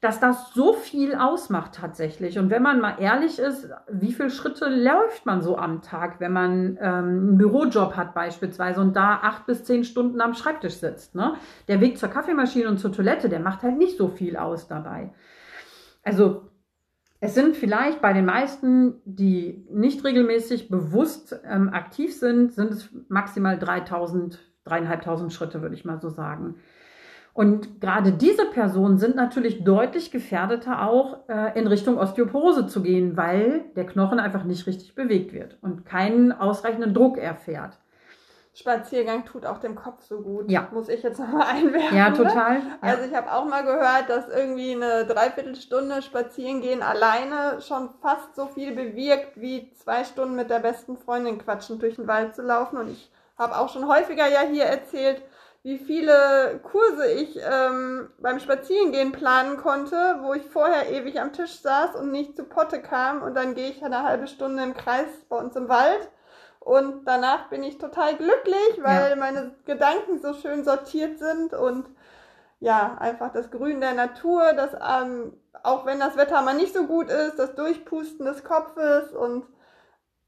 dass 0.00 0.18
das 0.18 0.54
so 0.54 0.72
viel 0.72 1.14
ausmacht 1.14 1.74
tatsächlich. 1.74 2.38
Und 2.38 2.48
wenn 2.48 2.62
man 2.62 2.80
mal 2.80 2.96
ehrlich 2.98 3.38
ist, 3.38 3.68
wie 3.90 4.12
viele 4.12 4.30
Schritte 4.30 4.66
läuft 4.66 5.26
man 5.26 5.42
so 5.42 5.58
am 5.58 5.82
Tag, 5.82 6.20
wenn 6.20 6.32
man 6.32 6.78
ähm, 6.80 6.86
einen 6.86 7.38
Bürojob 7.38 7.96
hat 7.96 8.14
beispielsweise 8.14 8.80
und 8.80 8.96
da 8.96 9.20
acht 9.22 9.46
bis 9.46 9.64
zehn 9.64 9.84
Stunden 9.84 10.22
am 10.22 10.32
Schreibtisch 10.32 10.76
sitzt. 10.76 11.14
Ne? 11.14 11.34
Der 11.68 11.82
Weg 11.82 11.98
zur 11.98 12.08
Kaffeemaschine 12.08 12.68
und 12.68 12.78
zur 12.78 12.92
Toilette, 12.92 13.28
der 13.28 13.40
macht 13.40 13.62
halt 13.62 13.76
nicht 13.76 13.98
so 13.98 14.08
viel 14.08 14.38
aus 14.38 14.68
dabei. 14.68 15.12
Also 16.02 16.50
es 17.20 17.34
sind 17.34 17.54
vielleicht 17.54 18.00
bei 18.00 18.14
den 18.14 18.24
meisten, 18.24 19.02
die 19.04 19.66
nicht 19.70 20.02
regelmäßig 20.02 20.70
bewusst 20.70 21.38
ähm, 21.44 21.68
aktiv 21.68 22.18
sind, 22.18 22.54
sind 22.54 22.72
es 22.72 22.88
maximal 23.08 23.58
3000, 23.58 24.38
dreieinhalbtausend 24.64 25.30
Schritte, 25.30 25.60
würde 25.60 25.74
ich 25.74 25.84
mal 25.84 26.00
so 26.00 26.08
sagen. 26.08 26.56
Und 27.32 27.80
gerade 27.80 28.12
diese 28.12 28.46
Personen 28.46 28.98
sind 28.98 29.14
natürlich 29.14 29.62
deutlich 29.62 30.10
gefährdeter 30.10 30.82
auch 30.88 31.28
äh, 31.28 31.58
in 31.58 31.66
Richtung 31.66 31.96
Osteoporose 31.96 32.66
zu 32.66 32.82
gehen, 32.82 33.16
weil 33.16 33.64
der 33.76 33.86
Knochen 33.86 34.18
einfach 34.18 34.44
nicht 34.44 34.66
richtig 34.66 34.94
bewegt 34.94 35.32
wird 35.32 35.56
und 35.62 35.86
keinen 35.86 36.32
ausreichenden 36.32 36.92
Druck 36.92 37.18
erfährt. 37.18 37.78
Spaziergang 38.52 39.24
tut 39.24 39.46
auch 39.46 39.58
dem 39.58 39.76
Kopf 39.76 40.02
so 40.02 40.20
gut. 40.20 40.50
Ja. 40.50 40.68
Muss 40.72 40.88
ich 40.88 41.02
jetzt 41.02 41.18
nochmal 41.20 41.46
einwerfen. 41.46 41.96
Ja, 41.96 42.10
ne? 42.10 42.16
total. 42.16 42.56
Ja. 42.56 42.62
Also 42.80 43.04
ich 43.08 43.14
habe 43.14 43.32
auch 43.32 43.44
mal 43.44 43.62
gehört, 43.62 44.08
dass 44.08 44.28
irgendwie 44.28 44.74
eine 44.74 45.06
Dreiviertelstunde 45.06 46.02
spazieren 46.02 46.60
gehen 46.60 46.82
alleine 46.82 47.60
schon 47.60 47.90
fast 48.02 48.34
so 48.34 48.46
viel 48.46 48.74
bewirkt, 48.74 49.40
wie 49.40 49.72
zwei 49.74 50.04
Stunden 50.04 50.34
mit 50.34 50.50
der 50.50 50.58
besten 50.58 50.96
Freundin 50.96 51.38
quatschen 51.38 51.78
durch 51.78 51.96
den 51.96 52.08
Wald 52.08 52.34
zu 52.34 52.42
laufen. 52.42 52.76
Und 52.76 52.90
ich 52.90 53.10
habe 53.38 53.56
auch 53.56 53.68
schon 53.68 53.86
häufiger 53.86 54.26
ja 54.26 54.40
hier 54.40 54.64
erzählt, 54.64 55.22
wie 55.62 55.78
viele 55.78 56.60
Kurse 56.62 57.06
ich 57.12 57.38
ähm, 57.42 58.10
beim 58.18 58.40
Spazierengehen 58.40 59.12
planen 59.12 59.58
konnte, 59.58 60.18
wo 60.22 60.32
ich 60.34 60.44
vorher 60.46 60.90
ewig 60.90 61.20
am 61.20 61.32
Tisch 61.32 61.60
saß 61.60 61.96
und 61.96 62.10
nicht 62.12 62.36
zu 62.36 62.44
Potte 62.44 62.80
kam. 62.80 63.22
Und 63.22 63.34
dann 63.34 63.54
gehe 63.54 63.68
ich 63.70 63.84
eine 63.84 64.02
halbe 64.02 64.26
Stunde 64.26 64.62
im 64.62 64.74
Kreis 64.74 65.08
bei 65.28 65.36
uns 65.36 65.54
im 65.56 65.68
Wald 65.68 66.08
und 66.60 67.06
danach 67.06 67.48
bin 67.48 67.62
ich 67.62 67.78
total 67.78 68.16
glücklich, 68.16 68.78
weil 68.82 69.16
Ja. 69.16 69.16
meine 69.16 69.54
Gedanken 69.66 70.20
so 70.20 70.34
schön 70.34 70.64
sortiert 70.64 71.18
sind 71.18 71.52
und 71.54 71.86
ja, 72.60 72.96
einfach 72.98 73.32
das 73.32 73.50
Grün 73.50 73.80
der 73.80 73.94
Natur, 73.94 74.52
das 74.54 74.72
ähm, 74.74 75.32
auch 75.62 75.86
wenn 75.86 76.00
das 76.00 76.16
Wetter 76.16 76.42
mal 76.42 76.54
nicht 76.54 76.74
so 76.74 76.86
gut 76.86 77.10
ist, 77.10 77.38
das 77.38 77.54
Durchpusten 77.54 78.26
des 78.26 78.44
Kopfes 78.44 79.12
und 79.12 79.46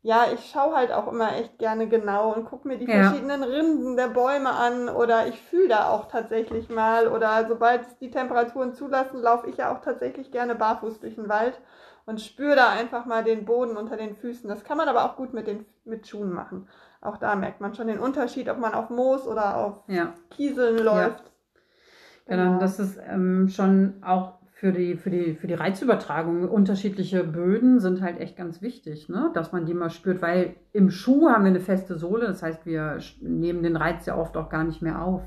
ja, 0.03 0.27
ich 0.33 0.51
schaue 0.51 0.75
halt 0.75 0.93
auch 0.93 1.07
immer 1.09 1.37
echt 1.37 1.59
gerne 1.59 1.89
genau 1.89 2.33
und 2.35 2.45
gucke 2.45 2.67
mir 2.67 2.77
die 2.79 2.89
Ja. 2.89 3.11
verschiedenen 3.11 3.43
Rinden 3.45 3.97
der 3.97 4.09
Bäume 4.09 4.51
an 4.51 4.89
oder 4.89 5.27
ich 5.29 5.41
fühle 5.41 5.69
da 5.69 5.91
auch 5.91 6.09
tatsächlich 6.09 6.69
mal 6.69 7.07
oder 7.09 7.47
sobald 7.49 8.01
die 8.01 8.11
Temperaturen 8.11 8.75
zulassen, 8.75 9.21
laufe 9.23 9.49
ich 9.49 9.59
ja 9.59 9.73
auch 9.75 9.81
tatsächlich 9.81 10.33
gerne 10.33 10.55
barfuß 10.57 11.01
durch 11.01 11.15
den 11.15 11.29
Wald 11.29 11.61
und 12.05 12.21
spüre 12.21 12.57
da 12.57 12.69
einfach 12.71 13.07
mal 13.07 13.23
den 13.23 13.45
Boden 13.45 13.77
unter 13.77 13.97
den 13.97 14.17
Füßen. 14.17 14.49
Das 14.49 14.65
kann 14.65 14.77
man 14.77 14.89
aber 14.89 15.05
auch 15.05 15.17
gut 15.17 15.33
mit 15.35 15.47
den 15.47 15.67
mit 15.85 16.07
Schuhen 16.09 16.33
machen. 16.33 16.69
Auch 17.01 17.17
da 17.17 17.35
merkt 17.37 17.61
man 17.61 17.75
schon 17.75 17.89
den 17.89 17.99
Unterschied, 17.99 18.49
ob 18.49 18.59
man 18.59 18.75
auf 18.75 18.91
Moos 18.91 19.27
oder 19.27 19.57
auf 19.57 19.83
Ja. 19.87 20.15
Kieseln 20.31 20.79
läuft. 20.79 21.23
Genau, 22.27 22.59
das 22.59 22.79
ist 22.79 22.99
ähm, 23.09 23.49
schon 23.49 24.03
auch 24.03 24.35
für 24.63 24.71
die, 24.71 24.97
für, 24.97 25.11
die, 25.11 25.35
für 25.35 25.49
die 25.49 25.55
Reizübertragung. 25.55 26.49
Unterschiedliche 26.49 27.25
Böden 27.25 27.81
sind 27.81 28.01
halt 28.01 28.21
echt 28.21 28.37
ganz 28.37 28.63
wichtig, 28.63 29.09
ne? 29.09 29.33
dass 29.35 29.51
man 29.51 29.67
die 29.67 29.75
mal 29.75 29.91
spürt, 29.91 30.23
weil 30.23 30.55
im 30.73 30.89
Schuh 30.89 31.29
haben 31.31 31.43
wir 31.43 31.51
eine 31.51 31.59
feste 31.59 31.99
Sohle, 31.99 32.29
das 32.29 32.45
heißt, 32.45 32.65
wir 32.65 32.99
nehmen 33.21 33.65
den 33.65 33.75
Reiz 33.75 34.07
ja 34.07 34.17
oft 34.17 34.37
auch 34.37 34.49
gar 34.49 34.63
nicht 34.63 34.81
mehr 34.81 35.03
auf. 35.03 35.23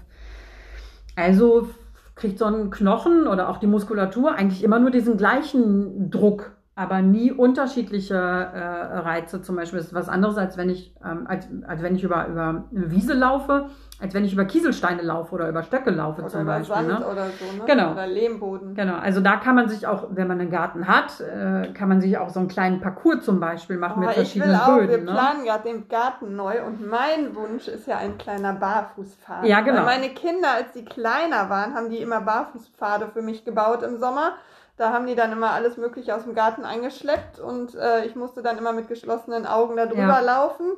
Also 1.17 1.67
kriegt 2.15 2.39
so 2.39 2.45
ein 2.45 2.69
Knochen 2.69 3.27
oder 3.27 3.49
auch 3.49 3.57
die 3.57 3.67
Muskulatur 3.67 4.33
eigentlich 4.33 4.63
immer 4.63 4.79
nur 4.79 4.89
diesen 4.89 5.17
gleichen 5.17 6.09
Druck, 6.09 6.54
aber 6.77 7.01
nie 7.01 7.31
unterschiedliche 7.31 8.15
äh, 8.15 8.97
Reize. 8.97 9.41
Zum 9.41 9.55
Beispiel 9.55 9.79
ist 9.79 9.93
was 9.93 10.09
anderes, 10.09 10.37
als 10.37 10.57
wenn 10.57 10.69
ich, 10.69 10.93
ähm, 11.05 11.25
als, 11.25 11.47
als 11.65 11.81
wenn 11.81 11.95
ich 11.95 12.03
über, 12.03 12.27
über 12.27 12.65
eine 12.69 12.91
Wiese 12.91 13.13
laufe, 13.13 13.69
als 14.01 14.13
wenn 14.13 14.25
ich 14.25 14.33
über 14.33 14.43
Kieselsteine 14.43 15.01
laufe 15.01 15.33
oder 15.33 15.47
über 15.47 15.63
Stöcke 15.63 15.89
laufe 15.89 16.19
Oder 16.21 16.29
zum 16.29 16.41
über 16.41 16.57
Beispiel. 16.57 16.75
Sand 16.75 16.87
ne? 16.99 17.07
oder 17.07 17.27
so, 17.27 17.57
ne? 17.57 17.63
Genau. 17.65 17.91
Oder 17.93 18.07
Lehmboden. 18.07 18.75
Genau, 18.75 18.95
also 18.97 19.21
da 19.21 19.37
kann 19.37 19.55
man 19.55 19.69
sich 19.69 19.87
auch, 19.87 20.07
wenn 20.09 20.27
man 20.27 20.41
einen 20.41 20.51
Garten 20.51 20.85
hat, 20.85 21.21
äh, 21.21 21.71
kann 21.71 21.87
man 21.87 22.01
sich 22.01 22.17
auch 22.17 22.27
so 22.29 22.41
einen 22.41 22.49
kleinen 22.49 22.81
Parcours 22.81 23.23
zum 23.23 23.39
Beispiel 23.39 23.77
machen 23.77 24.03
Aber 24.03 24.07
mit 24.07 24.17
ich 24.17 24.35
will 24.35 24.43
verschiedenen 24.43 24.59
auch, 24.59 24.81
wir 24.81 24.87
Böden. 24.87 25.05
Ne? 25.05 25.11
planen 25.13 25.45
gerade 25.45 25.63
den 25.63 25.87
Garten 25.87 26.35
neu 26.35 26.61
und 26.65 26.85
mein 26.85 27.33
Wunsch 27.35 27.69
ist 27.69 27.87
ja 27.87 27.99
ein 27.99 28.17
kleiner 28.17 28.51
Barfußpfad. 28.51 29.45
Ja, 29.45 29.61
genau. 29.61 29.85
Weil 29.85 29.99
meine 30.01 30.09
Kinder, 30.09 30.49
als 30.57 30.73
die 30.73 30.83
kleiner 30.83 31.49
waren, 31.49 31.73
haben 31.73 31.89
die 31.89 31.99
immer 31.99 32.19
Barfußpfade 32.19 33.07
für 33.13 33.21
mich 33.21 33.45
gebaut 33.45 33.81
im 33.81 33.97
Sommer. 33.97 34.33
Da 34.77 34.91
haben 34.91 35.07
die 35.07 35.15
dann 35.15 35.31
immer 35.31 35.51
alles 35.51 35.77
Mögliche 35.77 36.15
aus 36.15 36.23
dem 36.23 36.35
Garten 36.35 36.65
eingeschleppt 36.65 37.39
und 37.39 37.75
äh, 37.75 38.05
ich 38.05 38.15
musste 38.15 38.41
dann 38.41 38.57
immer 38.57 38.73
mit 38.73 38.87
geschlossenen 38.89 39.45
Augen 39.45 39.77
da 39.77 39.85
drüber 39.85 40.01
Ja. 40.01 40.19
laufen 40.19 40.73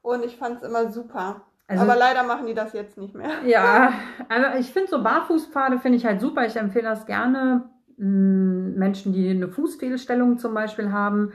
und 0.00 0.24
ich 0.24 0.36
fand 0.38 0.62
es 0.62 0.68
immer 0.68 0.90
super. 0.90 1.42
Also- 1.68 1.84
Aber 1.84 1.96
leider 1.96 2.22
machen 2.22 2.46
die 2.46 2.54
das 2.54 2.72
jetzt 2.72 2.96
nicht 2.98 3.14
mehr. 3.14 3.30
Ja, 3.44 3.92
also 4.28 4.58
ich 4.58 4.72
finde 4.72 4.88
so 4.90 5.02
Barfußpfade 5.02 5.78
finde 5.78 5.98
ich 5.98 6.06
halt 6.06 6.20
super. 6.20 6.44
Ich 6.46 6.56
empfehle 6.56 6.84
das 6.88 7.06
gerne 7.06 7.68
mh, 7.98 8.78
Menschen, 8.78 9.12
die 9.12 9.30
eine 9.30 9.48
Fußfehlstellung 9.48 10.38
zum 10.38 10.54
Beispiel 10.54 10.90
haben, 10.90 11.32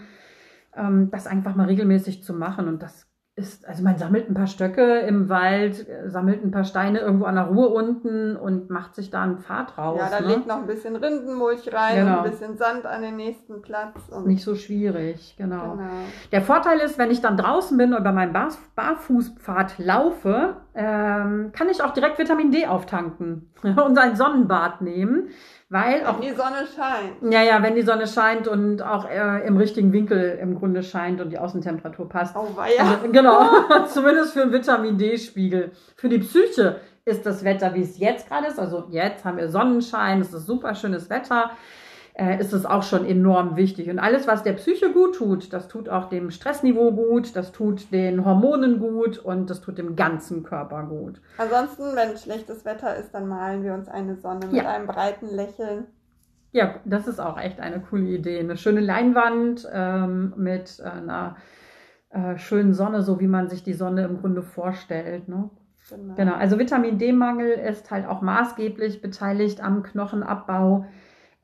ähm, 0.75 1.09
das 1.11 1.27
einfach 1.27 1.55
mal 1.55 1.67
regelmäßig 1.67 2.23
zu 2.23 2.33
machen. 2.33 2.67
Und 2.67 2.81
das 2.83 3.06
ist, 3.37 3.67
also 3.67 3.83
man 3.83 3.97
sammelt 3.99 4.27
ein 4.27 4.33
paar 4.33 4.47
Stöcke 4.47 4.99
im 5.01 5.29
Wald, 5.29 5.85
sammelt 6.07 6.43
ein 6.43 6.49
paar 6.49 6.63
Steine 6.63 6.99
irgendwo 6.99 7.25
an 7.25 7.35
der 7.35 7.43
Ruhe 7.43 7.69
unten 7.69 8.35
und 8.35 8.71
macht 8.71 8.95
sich 8.95 9.11
da 9.11 9.21
einen 9.21 9.37
Pfad 9.37 9.77
raus. 9.77 9.99
Ja, 9.99 10.09
da 10.09 10.21
ne? 10.21 10.33
legt 10.33 10.47
noch 10.47 10.57
ein 10.57 10.65
bisschen 10.65 10.95
Rindenmulch 10.95 11.71
rein 11.71 11.97
Genau. 11.97 12.17
und 12.19 12.25
ein 12.25 12.31
bisschen 12.31 12.57
Sand 12.57 12.87
an 12.87 13.03
den 13.03 13.15
nächsten 13.15 13.61
Platz. 13.61 13.93
Und 14.09 14.25
Nicht 14.25 14.43
so 14.43 14.55
schwierig, 14.55 15.35
genau. 15.37 15.73
genau. 15.73 15.89
Der 16.31 16.41
Vorteil 16.41 16.79
ist, 16.79 16.97
wenn 16.97 17.11
ich 17.11 17.21
dann 17.21 17.37
draußen 17.37 17.77
bin 17.77 17.93
und 17.93 18.03
bei 18.03 18.11
meinem 18.11 18.33
Bar 18.33 18.49
Barfußpfad 18.75 19.77
laufe, 19.77 20.55
ähm, 20.73 21.51
kann 21.53 21.69
ich 21.69 21.83
auch 21.83 21.91
direkt 21.91 22.17
Vitamin 22.17 22.49
D 22.49 22.65
auftanken 22.65 23.51
und 23.61 23.99
ein 23.99 24.15
Sonnenbad 24.15 24.81
nehmen, 24.81 25.29
weil 25.69 26.05
auch 26.05 26.19
Wenn 26.19 26.29
die 26.29 26.35
Sonne 26.35 26.65
scheint. 26.73 27.33
ja, 27.33 27.41
ja, 27.43 27.61
wenn 27.61 27.75
die 27.75 27.81
Sonne 27.81 28.07
scheint 28.07 28.47
und 28.47 28.81
auch 28.81 29.09
äh, 29.09 29.45
im 29.45 29.57
richtigen 29.57 29.91
Winkel 29.91 30.39
im 30.41 30.55
Grunde 30.55 30.81
scheint 30.81 31.19
und 31.19 31.29
die 31.29 31.37
Außentemperatur 31.37 32.07
passt. 32.07 32.35
Oh, 32.37 32.55
weia. 32.55 32.79
Also, 32.79 33.11
genau, 33.11 33.49
zumindest 33.87 34.33
für 34.33 34.41
den 34.41 34.53
Vitamin 34.53 34.97
D-Spiegel. 34.97 35.71
Für 35.95 36.07
die 36.07 36.19
Psyche 36.19 36.79
ist 37.03 37.25
das 37.25 37.43
Wetter, 37.43 37.73
wie 37.73 37.81
es 37.81 37.99
jetzt 37.99 38.27
gerade 38.29 38.47
ist, 38.47 38.59
also 38.59 38.85
jetzt 38.89 39.23
haben 39.25 39.37
wir 39.37 39.49
Sonnenschein, 39.49 40.21
es 40.21 40.33
ist 40.33 40.45
super 40.45 40.75
schönes 40.75 41.09
Wetter, 41.09 41.51
äh, 42.19 42.39
ist 42.39 42.51
es 42.51 42.65
auch 42.65 42.81
schon 42.83 43.05
enorm 43.05 43.55
wichtig. 43.57 43.89
Und 43.89 43.99
alles, 43.99 44.27
was 44.27 44.41
der 44.41 44.53
Psyche 44.53 44.91
gut 44.91 45.15
tut, 45.15 45.53
das 45.53 45.67
tut 45.67 45.87
auch 45.87 46.09
dem 46.09 46.31
Stressniveau 46.31 46.91
gut, 46.91 47.35
das 47.35 47.51
tut 47.51 47.91
den 47.91 48.25
Hormonen 48.25 48.79
gut 48.79 49.19
und 49.19 49.49
das 49.49 49.61
tut 49.61 49.77
dem 49.77 49.95
ganzen 49.95 50.41
Körper 50.43 50.83
gut. 50.83 51.21
Ansonsten, 51.37 51.83
wenn 51.95 52.17
schlechtes 52.17 52.65
Wetter 52.65 52.95
ist, 52.95 53.11
dann 53.13 53.27
malen 53.27 53.63
wir 53.63 53.73
uns 53.73 53.87
eine 53.87 54.15
Sonne 54.15 54.47
mit 54.47 54.55
Ja. 54.55 54.69
einem 54.69 54.87
breiten 54.87 55.27
Lächeln. 55.27 55.85
Ja, 56.53 56.75
das 56.85 57.07
ist 57.07 57.19
auch 57.19 57.39
echt 57.39 57.59
eine 57.59 57.79
coole 57.81 58.05
Idee. 58.07 58.39
Eine 58.39 58.57
schöne 58.57 58.79
Leinwand 58.79 59.67
ähm, 59.71 60.33
mit 60.37 60.79
äh, 60.79 60.89
einer 60.89 61.35
äh, 62.09 62.37
schönen 62.37 62.73
Sonne, 62.73 63.03
so 63.03 63.19
wie 63.19 63.27
man 63.27 63.47
sich 63.47 63.63
die 63.63 63.73
Sonne 63.73 64.05
im 64.05 64.19
Grunde 64.21 64.41
vorstellt. 64.41 65.27
Ne? 65.27 65.49
Genau. 65.89 66.15
Genau, 66.15 66.33
also 66.33 66.57
Vitamin 66.57 66.97
D-Mangel 66.97 67.49
ist 67.51 67.91
halt 67.91 68.07
auch 68.07 68.21
maßgeblich 68.21 69.01
beteiligt 69.01 69.63
am 69.63 69.83
Knochenabbau, 69.83 70.85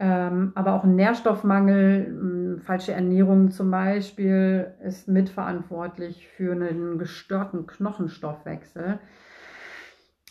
aber 0.04 0.74
auch 0.74 0.84
ein 0.84 0.96
Nährstoffmangel, 0.96 2.60
falsche 2.64 2.94
Ernährung 2.94 3.52
zum 3.52 3.72
Beispiel, 3.72 4.74
ist 4.84 5.08
mitverantwortlich 5.08 6.28
für 6.28 6.52
einen 6.52 6.98
gestörten 6.98 7.68
Knochenstoffwechsel. 7.68 9.00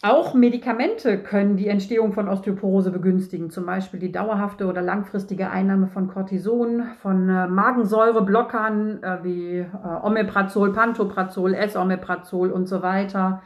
Auch 0.05 0.35
Medikamente 0.35 1.17
können 1.23 1.57
die 1.57 1.69
Entstehung 1.69 2.12
von 2.12 2.29
Osteoporose 2.29 2.91
begünstigen, 2.91 3.50
zum 3.50 3.67
Beispiel 3.67 4.00
die 4.00 4.11
dauerhafte 4.11 4.67
oder 4.67 4.83
langfristige 4.83 5.49
Einnahme 5.49 5.87
von 5.87 6.09
Cortison, 6.09 6.83
von 7.00 7.29
äh, 7.29 7.47
Magensäureblockern 7.47 9.00
äh, 9.00 9.19
wie 9.23 9.59
äh, 9.59 9.67
Omeprazol, 10.02 10.73
Pantoprazol, 10.73 11.55
S-Omeprazol 11.55 12.50
und 12.50 12.67
so 12.67 12.83
weiter. 12.83 13.43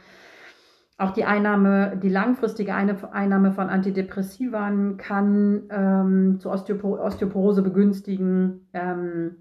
Auch 0.99 1.11
die 1.11 1.27
Einnahme, 1.27 1.99
die 2.03 2.09
langfristige 2.09 2.75
Einnahme 2.75 3.53
von 3.53 3.69
Antidepressivern 3.69 4.97
kann 4.97 5.65
ähm, 5.69 6.41
zur 6.41 6.53
Osteopo 6.53 6.99
Osteoporose 6.99 7.63
begünstigen. 7.63 8.69
Ähm, 8.73 9.37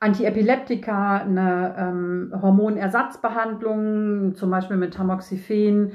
Antiepileptika, 0.00 1.18
eine 1.18 1.76
ähm, 1.78 2.32
Hormonersatzbehandlung, 2.40 4.34
zum 4.34 4.50
Beispiel 4.50 4.78
mit 4.78 4.94
Tamoxifen, 4.94 5.92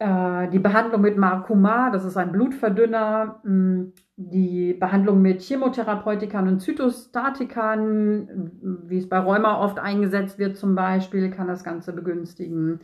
äh, 0.00 0.48
die 0.48 0.58
Behandlung 0.58 1.02
mit 1.02 1.18
Marcumar, 1.18 1.92
das 1.92 2.04
ist 2.04 2.16
ein 2.16 2.32
Blutverdünner, 2.32 3.40
mh, 3.44 3.92
die 4.16 4.74
Behandlung 4.74 5.22
mit 5.22 5.42
Chemotherapeutikern 5.42 6.48
und 6.48 6.60
Zytostatikern, 6.60 8.50
wie 8.86 8.98
es 8.98 9.08
bei 9.08 9.18
Rheuma 9.18 9.60
oft 9.60 9.78
eingesetzt 9.78 10.38
wird 10.38 10.56
zum 10.56 10.74
Beispiel, 10.74 11.30
kann 11.30 11.46
das 11.48 11.62
Ganze 11.62 11.92
begünstigen. 11.92 12.80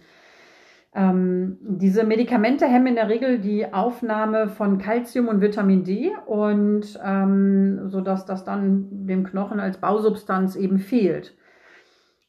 Ähm, 0.97 1.59
diese 1.61 2.05
Medikamente 2.05 2.67
hemmen 2.67 2.89
in 2.89 2.95
der 2.95 3.09
Regel 3.09 3.41
die 3.41 3.73
Aufnahme 3.73 4.49
von 4.49 4.79
Calcium 4.79 5.27
und 5.27 5.41
Vitamin 5.41 5.83
D 5.83 6.13
und 6.27 7.01
ähm, 7.05 7.89
so 7.89 8.01
dass 8.01 8.27
das 8.27 8.45
dann 8.45 9.07
dem 9.07 9.25
Knochen 9.25 9.59
als 9.59 9.79
Bausubstanz 9.79 10.55
eben 10.55 10.79
fehlt. 10.79 11.37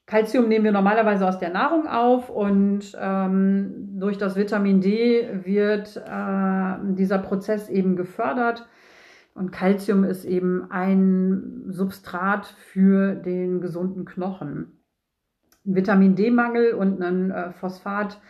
Calcium 0.07 0.47
nehmen 0.47 0.65
wir 0.65 0.71
normalerweise 0.71 1.27
aus 1.27 1.39
der 1.39 1.49
Nahrung 1.49 1.87
auf 1.87 2.29
und 2.29 2.95
ähm, 2.99 3.99
durch 3.99 4.17
das 4.17 4.35
Vitamin 4.35 4.81
D 4.81 5.27
wird 5.43 5.97
äh, 5.97 6.93
dieser 6.95 7.19
Prozess 7.19 7.69
eben 7.69 7.95
gefördert. 7.95 8.67
Und 9.33 9.51
Calcium 9.51 10.03
ist 10.03 10.23
eben 10.23 10.71
ein 10.71 11.65
Substrat 11.67 12.45
für 12.45 13.15
den 13.15 13.61
gesunden 13.61 14.05
Knochen. 14.05 14.79
Vitamin 15.63 16.15
D-Mangel 16.15 16.73
und 16.73 17.01
ein 17.01 17.31
äh, 17.31 17.51
Phosphat 17.51 18.21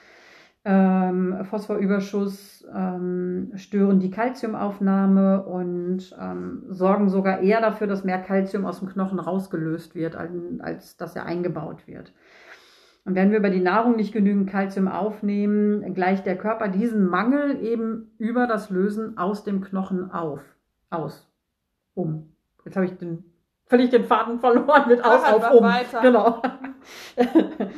Ähm, 0.68 1.46
Phosphorüberschuss 1.46 2.66
ähm, 2.74 3.52
stören 3.56 4.00
die 4.00 4.10
Kalziumaufnahme 4.10 5.44
und 5.44 6.16
ähm, 6.20 6.64
sorgen 6.70 7.10
sogar 7.10 7.42
eher 7.42 7.62
dafür, 7.62 7.86
dass 7.86 8.04
mehr 8.04 8.20
Kalzium 8.20 8.66
aus 8.66 8.80
dem 8.80 8.90
Knochen 8.90 9.20
rausgelöst 9.20 9.94
wird, 9.94 10.16
als, 10.16 10.32
als 10.60 10.98
dass 10.98 11.16
er 11.16 11.28
eingebaut 11.28 11.88
wird. 11.88 12.14
Und 13.06 13.14
wenn 13.14 13.30
wir 13.30 13.38
über 13.38 13.52
die 13.52 13.62
Nahrung 13.62 13.96
nicht 13.96 14.12
genügend 14.12 14.50
Kalzium 14.50 14.88
aufnehmen, 14.88 15.94
gleicht 15.94 16.26
der 16.26 16.36
Körper 16.36 16.68
diesen 16.68 17.06
Mangel 17.06 17.64
eben 17.64 18.12
über 18.18 18.48
das 18.48 18.72
Lösen 18.72 19.20
aus 19.20 19.44
dem 19.44 19.62
Knochen 19.62 20.10
auf, 20.10 20.42
aus, 20.90 21.30
um. 21.94 22.32
Jetzt 22.66 22.76
habe 22.76 22.88
ich 22.88 22.98
den, 22.98 23.24
völlig 23.68 23.92
den 23.92 24.06
Faden 24.06 24.40
verloren 24.40 24.88
mit 24.88 25.06
aus, 25.06 25.24
auf, 25.24 25.52
um. 25.52 25.64
Weiter. 25.64 26.02
Genau. 26.02 26.42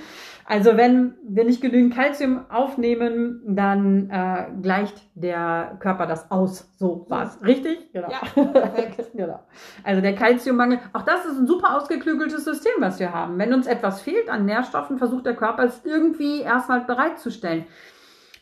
Also 0.49 0.77
wenn 0.77 1.15
wir 1.27 1.43
nicht 1.43 1.59
genügend 1.59 1.93
Kalzium 1.93 2.49
aufnehmen, 2.49 3.41
dann 3.45 4.09
äh, 4.09 4.45
gleicht 4.61 5.03
der 5.13 5.75
Körper 5.81 6.05
das 6.07 6.31
aus. 6.31 6.71
So 6.77 7.05
war 7.09 7.25
es. 7.25 7.43
Richtig? 7.43 7.91
Genau. 7.91 8.09
Ja, 8.09 8.43
perfekt. 8.43 9.11
genau. 9.13 9.43
Also 9.83 10.01
der 10.01 10.15
Kalziummangel, 10.15 10.79
auch 10.93 11.01
das 11.01 11.25
ist 11.25 11.37
ein 11.37 11.47
super 11.47 11.75
ausgeklügeltes 11.75 12.45
System, 12.45 12.71
was 12.79 12.97
wir 12.97 13.13
haben. 13.13 13.37
Wenn 13.37 13.53
uns 13.53 13.67
etwas 13.67 13.99
fehlt 13.99 14.29
an 14.29 14.45
Nährstoffen, 14.45 14.97
versucht 14.97 15.25
der 15.25 15.35
Körper 15.35 15.65
es 15.65 15.81
irgendwie 15.83 16.39
erstmal 16.39 16.79
bereitzustellen. 16.85 17.65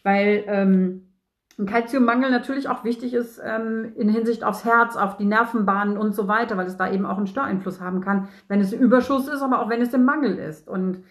Weil 0.03 0.43
ähm, 0.45 1.07
ein 1.57 1.65
Kalziummangel 1.65 2.29
natürlich 2.29 2.69
auch 2.69 2.83
wichtig 2.83 3.15
ist 3.15 3.41
ähm, 3.43 3.93
in 3.95 4.09
Hinsicht 4.09 4.43
aufs 4.43 4.63
Herz, 4.63 4.95
auf 4.95 5.17
die 5.17 5.25
Nervenbahnen 5.25 5.97
und 5.97 6.13
so 6.13 6.27
weiter, 6.27 6.55
weil 6.55 6.67
es 6.67 6.77
da 6.77 6.91
eben 6.91 7.07
auch 7.07 7.17
einen 7.17 7.25
Störeinfluss 7.25 7.81
haben 7.81 8.01
kann, 8.01 8.27
wenn 8.47 8.59
es 8.59 8.73
im 8.73 8.81
Überschuss 8.81 9.27
ist, 9.27 9.41
aber 9.41 9.63
auch 9.63 9.69
wenn 9.69 9.81
es 9.81 9.91
im 9.95 10.05
Mangel 10.05 10.37
ist. 10.37 10.67
Und 10.67 11.03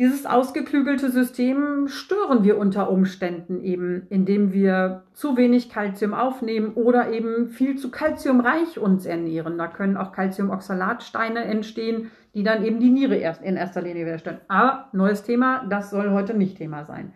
dieses 0.00 0.24
ausgeklügelte 0.24 1.10
System 1.10 1.86
stören 1.86 2.42
wir 2.42 2.56
unter 2.56 2.90
Umständen 2.90 3.60
eben, 3.60 4.06
indem 4.08 4.50
wir 4.50 5.02
zu 5.12 5.36
wenig 5.36 5.68
Kalzium 5.68 6.14
aufnehmen 6.14 6.72
oder 6.72 7.12
eben 7.12 7.50
viel 7.50 7.76
zu 7.76 7.90
kalziumreich 7.90 8.78
uns 8.78 9.04
ernähren. 9.04 9.58
Da 9.58 9.68
können 9.68 9.98
auch 9.98 10.12
Calciumoxalatsteine 10.12 11.44
entstehen, 11.44 12.10
die 12.34 12.42
dann 12.42 12.64
eben 12.64 12.80
die 12.80 12.88
Niere 12.88 13.16
erst 13.16 13.42
in 13.42 13.56
erster 13.56 13.82
Linie 13.82 14.06
widerstehen. 14.06 14.38
Aber 14.48 14.88
neues 14.92 15.22
Thema, 15.22 15.66
das 15.68 15.90
soll 15.90 16.12
heute 16.12 16.32
nicht 16.32 16.56
Thema 16.56 16.86
sein. 16.86 17.12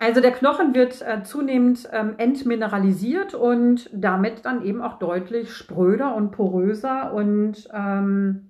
Also 0.00 0.20
der 0.20 0.32
Knochen 0.32 0.74
wird 0.74 1.00
äh, 1.02 1.22
zunehmend 1.22 1.88
ähm, 1.92 2.14
entmineralisiert 2.18 3.34
und 3.34 3.88
damit 3.94 4.44
dann 4.44 4.64
eben 4.64 4.82
auch 4.82 4.98
deutlich 4.98 5.52
spröder 5.54 6.16
und 6.16 6.32
poröser 6.32 7.14
und 7.14 7.68
ähm, 7.72 8.45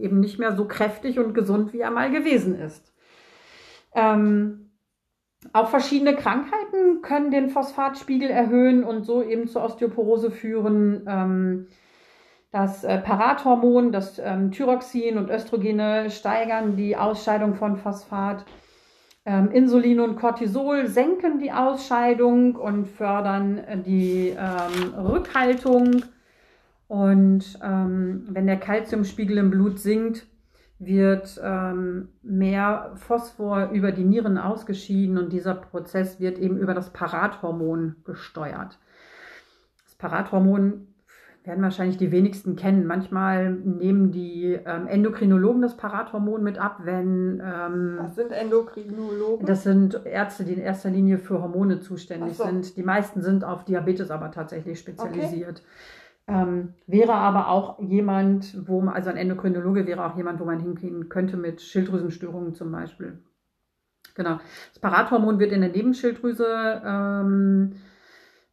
eben 0.00 0.20
nicht 0.20 0.38
mehr 0.38 0.54
so 0.56 0.66
kräftig 0.66 1.18
und 1.18 1.34
gesund, 1.34 1.72
wie 1.72 1.80
er 1.80 1.90
mal 1.90 2.10
gewesen 2.10 2.58
ist. 2.58 2.92
Ähm, 3.94 4.70
auch 5.52 5.68
verschiedene 5.68 6.16
Krankheiten 6.16 7.02
können 7.02 7.30
den 7.30 7.50
Phosphatspiegel 7.50 8.30
erhöhen 8.30 8.82
und 8.82 9.04
so 9.04 9.22
eben 9.22 9.46
zur 9.46 9.62
Osteoporose 9.62 10.30
führen. 10.30 11.04
Ähm, 11.06 11.66
das 12.50 12.84
äh, 12.84 12.98
Parathormon, 12.98 13.92
das 13.92 14.18
ähm, 14.18 14.52
Thyroxin 14.52 15.18
und 15.18 15.28
Östrogene 15.28 16.08
steigern 16.10 16.76
die 16.76 16.96
Ausscheidung 16.96 17.54
von 17.54 17.76
Phosphat. 17.76 18.44
Ähm, 19.26 19.50
Insulin 19.50 20.00
und 20.00 20.16
Cortisol 20.16 20.86
senken 20.86 21.40
die 21.40 21.50
Ausscheidung 21.50 22.56
und 22.56 22.86
fördern 22.86 23.82
die 23.84 24.36
ähm, 24.38 24.94
Rückhaltung. 24.94 26.04
Und 26.94 27.58
ähm, 27.60 28.24
wenn 28.28 28.46
der 28.46 28.60
Kalziumspiegel 28.60 29.38
im 29.38 29.50
Blut 29.50 29.80
sinkt, 29.80 30.28
wird 30.78 31.40
ähm, 31.42 32.10
mehr 32.22 32.92
Phosphor 32.94 33.70
über 33.72 33.90
die 33.90 34.04
Nieren 34.04 34.38
ausgeschieden 34.38 35.18
und 35.18 35.32
dieser 35.32 35.56
Prozess 35.56 36.20
wird 36.20 36.38
eben 36.38 36.56
über 36.56 36.72
das 36.72 36.90
Parathormon 36.90 37.96
gesteuert. 38.04 38.78
Das 39.86 39.96
Parathormon 39.96 40.86
werden 41.42 41.64
wahrscheinlich 41.64 41.96
die 41.96 42.12
wenigsten 42.12 42.54
kennen. 42.54 42.86
Manchmal 42.86 43.50
nehmen 43.50 44.12
die 44.12 44.56
ähm, 44.64 44.86
Endokrinologen 44.86 45.62
das 45.62 45.76
Parathormon 45.76 46.44
mit 46.44 46.58
ab, 46.58 46.82
wenn. 46.84 47.42
Ähm, 47.44 47.98
Was 48.02 48.14
sind 48.14 48.30
Endokrinologen? 48.30 49.46
Das 49.46 49.64
sind 49.64 50.00
Ärzte, 50.06 50.44
die 50.44 50.52
in 50.52 50.60
erster 50.60 50.90
Linie 50.90 51.18
für 51.18 51.42
Hormone 51.42 51.80
zuständig 51.80 52.36
so. 52.36 52.44
sind. 52.44 52.76
Die 52.76 52.84
meisten 52.84 53.20
sind 53.20 53.42
auf 53.42 53.64
Diabetes 53.64 54.12
aber 54.12 54.30
tatsächlich 54.30 54.78
spezialisiert. 54.78 55.58
Okay. 55.58 55.68
Ähm, 56.26 56.74
wäre 56.86 57.14
aber 57.14 57.48
auch 57.48 57.78
jemand, 57.80 58.66
wo 58.66 58.80
man, 58.80 58.94
also 58.94 59.10
ein 59.10 59.16
Endokrinologe 59.16 59.86
wäre 59.86 60.06
auch 60.06 60.16
jemand, 60.16 60.40
wo 60.40 60.44
man 60.44 60.58
hingehen 60.58 61.08
könnte 61.10 61.36
mit 61.36 61.60
Schilddrüsenstörungen 61.60 62.54
zum 62.54 62.72
Beispiel. 62.72 63.18
Genau. 64.14 64.38
Das 64.70 64.78
Parathormon 64.78 65.38
wird 65.38 65.52
in 65.52 65.60
der 65.60 65.70
Nebenschilddrüse, 65.70 66.82
ähm, 66.84 67.72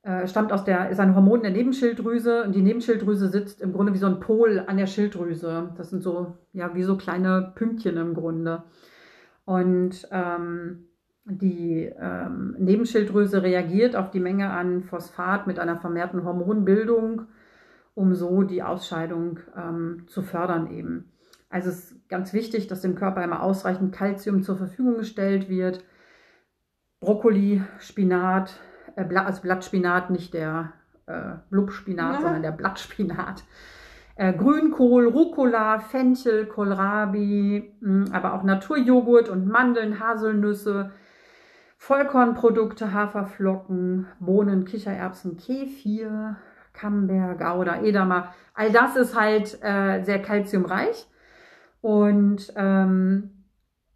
äh, 0.03 0.27
stammt 0.27 0.51
aus 0.51 0.65
der, 0.65 0.89
ist 0.89 0.99
ein 0.99 1.15
Hormon 1.15 1.43
der 1.43 1.51
Nebenschilddrüse 1.51 2.43
und 2.43 2.55
die 2.55 2.61
Nebenschilddrüse 2.61 3.29
sitzt 3.29 3.61
im 3.61 3.71
Grunde 3.71 3.93
wie 3.93 3.99
so 3.99 4.07
ein 4.07 4.19
Pol 4.19 4.63
an 4.65 4.77
der 4.77 4.87
Schilddrüse. 4.87 5.69
Das 5.77 5.91
sind 5.91 6.01
so, 6.01 6.37
ja, 6.53 6.73
wie 6.73 6.83
so 6.83 6.97
kleine 6.97 7.53
Pünktchen 7.55 7.97
im 7.97 8.15
Grunde. 8.15 8.63
Und 9.45 10.07
ähm, 10.11 10.87
die 11.25 11.91
ähm, 11.99 12.55
Nebenschilddrüse 12.57 13.43
reagiert 13.43 13.95
auf 13.95 14.09
die 14.09 14.19
Menge 14.19 14.49
an 14.49 14.81
Phosphat 14.81 15.45
mit 15.45 15.59
einer 15.59 15.77
vermehrten 15.77 16.23
Hormonbildung 16.23 17.27
um 17.93 18.13
so 18.15 18.43
die 18.43 18.63
Ausscheidung 18.63 19.39
ähm, 19.55 20.05
zu 20.07 20.21
fördern 20.21 20.71
eben. 20.71 21.11
Also 21.49 21.69
es 21.69 21.91
ist 21.91 22.09
ganz 22.09 22.33
wichtig, 22.33 22.67
dass 22.67 22.81
dem 22.81 22.95
Körper 22.95 23.23
immer 23.23 23.43
ausreichend 23.43 23.93
Kalzium 23.93 24.41
zur 24.41 24.55
Verfügung 24.55 24.97
gestellt 24.97 25.49
wird. 25.49 25.83
Brokkoli, 27.01 27.61
Spinat, 27.79 28.57
äh, 28.95 29.15
also 29.15 29.41
Blattspinat, 29.41 30.09
nicht 30.09 30.33
der 30.33 30.73
äh, 31.07 31.33
Blubspinat, 31.49 32.15
ja. 32.15 32.21
sondern 32.21 32.41
der 32.41 32.51
Blattspinat. 32.51 33.43
Äh, 34.15 34.33
Grünkohl, 34.33 35.07
Rucola, 35.07 35.79
Fenchel, 35.79 36.45
Kohlrabi, 36.45 37.73
mh, 37.81 38.05
hm, 38.05 38.13
aber 38.13 38.33
auch 38.33 38.43
Naturjoghurt 38.43 39.29
und 39.29 39.47
Mandeln, 39.47 39.99
Haselnüsse, 39.99 40.91
Vollkornprodukte, 41.77 42.93
Haferflocken, 42.93 44.05
Bohnen, 44.19 44.65
Kichererbsen, 44.65 45.37
Kefir, 45.37 46.37
Camembert, 46.73 47.39
Gouda, 47.39 47.81
Edamer. 47.81 48.33
All 48.53 48.71
das 48.71 48.95
ist 48.95 49.19
halt 49.19 49.57
äh, 49.61 50.03
sehr 50.03 50.21
kalziumreich. 50.21 51.07
Und 51.81 52.53
ähm, 52.55 53.45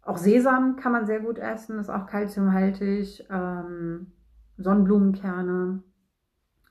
auch 0.02 0.16
Sesam 0.16 0.76
kann 0.76 0.92
man 0.92 1.06
sehr 1.06 1.20
gut 1.20 1.38
essen, 1.38 1.78
ist 1.78 1.90
auch 1.90 2.06
kalziumhaltig. 2.06 3.26
Ähm, 3.30 4.12
Sonnenblumenkerne. 4.58 5.82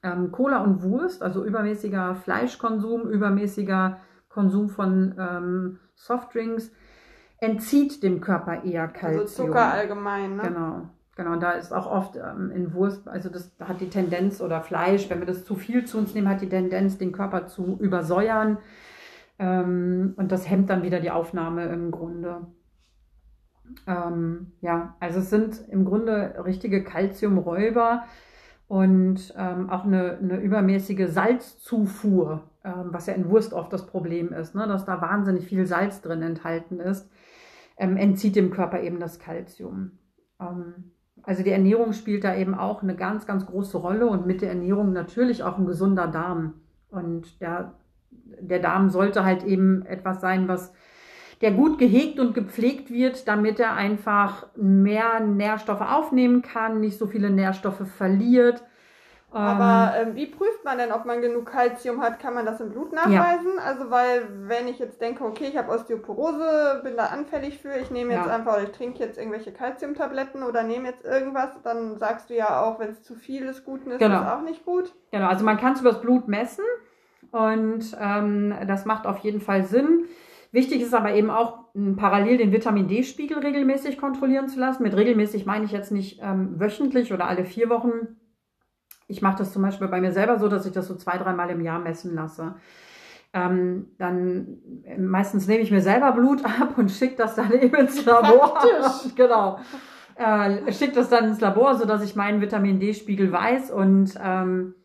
Ähm, 0.04 0.32
Cola 0.32 0.64
und 0.64 0.84
Wurst, 0.84 1.24
also 1.24 1.44
übermäßiger 1.44 2.16
Fleischkonsum, 2.16 3.10
übermäßiger 3.10 3.98
Konsum 4.30 4.70
von 4.70 5.16
ähm, 5.18 5.80
Softdrinks, 5.96 6.72
entzieht 7.40 8.04
dem 8.04 8.22
Körper 8.22 8.64
eher 8.64 8.88
Kalzium. 8.88 9.22
Also 9.22 9.46
Zucker 9.46 9.72
allgemein, 9.72 10.36
ne? 10.36 10.44
Genau. 10.44 10.90
Genau, 11.16 11.38
da 11.38 11.52
ist 11.52 11.72
auch 11.72 11.90
oft 11.90 12.18
ähm, 12.18 12.52
in 12.52 12.74
Wurst, 12.74 13.08
also 13.08 13.30
das 13.30 13.56
hat 13.62 13.80
die 13.80 13.90
Tendenz 13.90 14.42
oder 14.42 14.62
Fleisch, 14.62 15.10
wenn 15.10 15.20
wir 15.20 15.26
das 15.26 15.46
zu 15.46 15.56
viel 15.56 15.86
zu 15.86 15.98
uns 15.98 16.14
nehmen, 16.14 16.28
hat 16.28 16.42
die 16.42 16.50
Tendenz, 16.50 16.98
den 16.98 17.14
Körper 17.14 17.48
zu 17.48 17.78
übersäuern. 17.80 18.58
Ähm, 19.40 20.14
und 20.18 20.32
das 20.32 20.50
hemmt 20.50 20.70
dann 20.70 20.84
wieder 20.84 21.00
die 21.00 21.12
Aufnahme 21.12 21.66
im 21.68 21.92
Grunde. 21.92 22.48
Ähm, 23.88 24.52
ja, 24.62 24.96
also 25.00 25.20
es 25.20 25.30
sind 25.30 25.64
im 25.70 25.86
Grunde 25.86 26.36
richtige 26.44 26.84
Kalziumräuber 26.84 28.04
und 28.68 29.34
ähm, 29.38 29.70
auch 29.70 29.86
eine, 29.86 30.18
eine 30.18 30.38
übermäßige 30.40 31.08
Salzzufuhr, 31.08 32.44
ähm, 32.64 32.90
was 32.92 33.08
ja 33.08 33.14
in 33.14 33.30
Wurst 33.30 33.54
oft 33.54 33.72
das 33.72 33.86
Problem 33.88 34.34
ist, 34.34 34.54
ne, 34.54 34.68
dass 34.68 34.86
da 34.86 35.02
wahnsinnig 35.02 35.46
viel 35.46 35.66
Salz 35.66 36.02
drin 36.02 36.22
enthalten 36.22 36.80
ist, 36.80 37.10
ähm, 37.78 37.96
entzieht 37.96 38.36
dem 38.36 38.52
Körper 38.52 38.82
eben 38.82 39.00
das 39.00 39.20
Kalzium. 39.20 39.92
Ähm, 40.40 40.92
also 41.26 41.44
die 41.44 41.52
Ernährung 41.52 41.94
spielt 41.94 42.24
da 42.24 42.36
eben 42.36 42.54
auch 42.54 42.84
eine 42.84 42.96
ganz, 42.96 43.26
ganz 43.26 43.46
große 43.46 43.78
Rolle 43.78 44.08
und 44.08 44.26
mit 44.26 44.42
der 44.42 44.50
Ernährung 44.50 44.94
natürlich 44.94 45.44
auch 45.44 45.58
ein 45.58 45.66
gesunder 45.66 46.08
Darm. 46.08 46.54
Und 46.90 47.42
der, 47.42 47.74
der 48.40 48.60
Darm 48.60 48.90
sollte 48.90 49.26
halt 49.26 49.44
eben 49.44 49.86
etwas 49.86 50.22
sein, 50.22 50.48
was 50.48 50.74
der 51.42 51.52
gut 51.52 51.80
gehegt 51.80 52.20
und 52.20 52.34
gepflegt 52.34 52.92
wird, 52.92 53.28
damit 53.28 53.60
er 53.60 53.74
einfach 53.74 54.48
mehr 54.56 55.20
Nährstoffe 55.20 55.82
aufnehmen 55.82 56.42
kann, 56.42 56.80
nicht 56.80 56.98
so 56.98 57.08
viele 57.08 57.30
Nährstoffe 57.30 57.88
verliert 57.98 58.64
aber 59.36 59.98
ähm, 59.98 60.10
ähm, 60.10 60.16
wie 60.16 60.28
prüft 60.28 60.64
man 60.64 60.78
denn, 60.78 60.92
ob 60.92 61.06
man 61.06 61.22
genug 61.22 61.52
Kalzium 61.52 62.02
hat? 62.02 62.20
Kann 62.20 62.34
man 62.34 62.46
das 62.46 62.62
im 62.62 62.70
Blut 62.70 62.94
nachweisen? 62.94 63.54
Ja. 63.58 63.64
Also 63.64 63.92
weil, 63.92 64.28
wenn 64.48 64.68
ich 64.68 64.80
jetzt 64.80 65.02
denke, 65.02 65.26
okay, 65.26 65.48
ich 65.50 65.58
habe 65.58 65.72
Osteoporose, 65.72 66.82
bin 66.84 66.96
da 66.96 67.08
anfällig 67.08 67.60
für, 67.60 67.76
ich 67.76 67.92
nehme 67.92 68.14
jetzt 68.14 68.28
ja. 68.28 68.34
einfach, 68.34 68.64
ich 68.64 68.72
trinke 68.72 69.00
jetzt 69.00 69.18
irgendwelche 69.18 69.52
Kalziumtabletten 69.52 70.42
oder 70.44 70.64
nehme 70.64 70.88
jetzt 70.88 71.04
irgendwas, 71.04 71.50
dann 71.64 71.98
sagst 71.98 72.30
du 72.30 72.36
ja 72.36 72.62
auch, 72.62 72.80
wenn 72.80 72.92
es 72.92 73.04
zu 73.04 73.16
viel 73.16 73.44
ist, 73.46 73.66
gut 73.66 73.86
ist, 73.86 74.00
genau. 74.00 74.22
ist 74.22 74.28
auch 74.28 74.42
nicht 74.42 74.66
gut. 74.66 74.94
Genau, 75.12 75.28
also 75.28 75.44
man 75.44 75.58
kann 75.58 75.74
es 75.74 75.82
übers 75.82 76.00
Blut 76.00 76.28
messen 76.30 76.64
und 77.32 77.98
ähm, 78.00 78.54
das 78.68 78.86
macht 78.86 79.06
auf 79.06 79.18
jeden 79.18 79.42
Fall 79.42 79.64
Sinn. 79.64 80.06
Wichtig 80.54 80.82
ist 80.82 80.94
aber 80.94 81.14
eben 81.14 81.30
auch, 81.30 81.66
parallel 81.98 82.38
den 82.38 82.54
Vitamin 82.54 82.88
D-Spiegel 82.88 83.40
regelmäßig 83.40 83.98
kontrollieren 83.98 84.48
zu 84.48 84.58
lassen. 84.58 84.84
Mit 84.84 84.96
regelmäßig 84.96 85.46
meine 85.46 85.66
ich 85.66 85.74
jetzt 85.74 85.92
nicht 85.92 86.22
ähm, 86.24 86.58
wöchentlich 86.58 87.12
oder 87.12 87.28
alle 87.28 87.44
vier 87.44 87.70
Wochen. 87.70 88.16
Ich 89.08 89.22
mache 89.22 89.38
das 89.38 89.54
zum 89.54 89.62
Beispiel 89.62 89.88
bei 89.88 90.02
mir 90.02 90.12
selber 90.12 90.40
so, 90.40 90.48
dass 90.48 90.66
ich 90.66 90.72
das 90.72 90.88
so 90.88 90.96
zwei, 90.96 91.18
dreimal 91.18 91.50
im 91.50 91.62
Jahr 91.62 91.80
messen 91.80 92.16
lasse. 92.16 92.56
Ähm, 93.34 93.88
dann 93.98 94.60
äh, 94.86 94.98
meistens 94.98 95.48
nehme 95.48 95.62
ich 95.62 95.72
mir 95.72 95.82
selber 95.82 96.14
Blut 96.14 96.44
ab 96.62 96.78
und 96.78 96.90
schicke 96.90 97.18
das 97.18 97.36
dann 97.36 97.52
eben 97.52 97.76
ins 97.76 98.06
Labor. 98.06 98.60
Genau. 99.16 99.60
Äh, 100.16 100.72
schicke 100.72 100.94
das 100.94 101.10
dann 101.10 101.26
ins 101.26 101.42
Labor, 101.42 101.76
sodass 101.76 102.02
ich 102.02 102.16
meinen 102.16 102.40
Vitamin 102.40 102.80
D-Spiegel 102.80 103.32
weiß. 103.32 103.72
Und 103.72 104.16
ähm, 104.24 104.76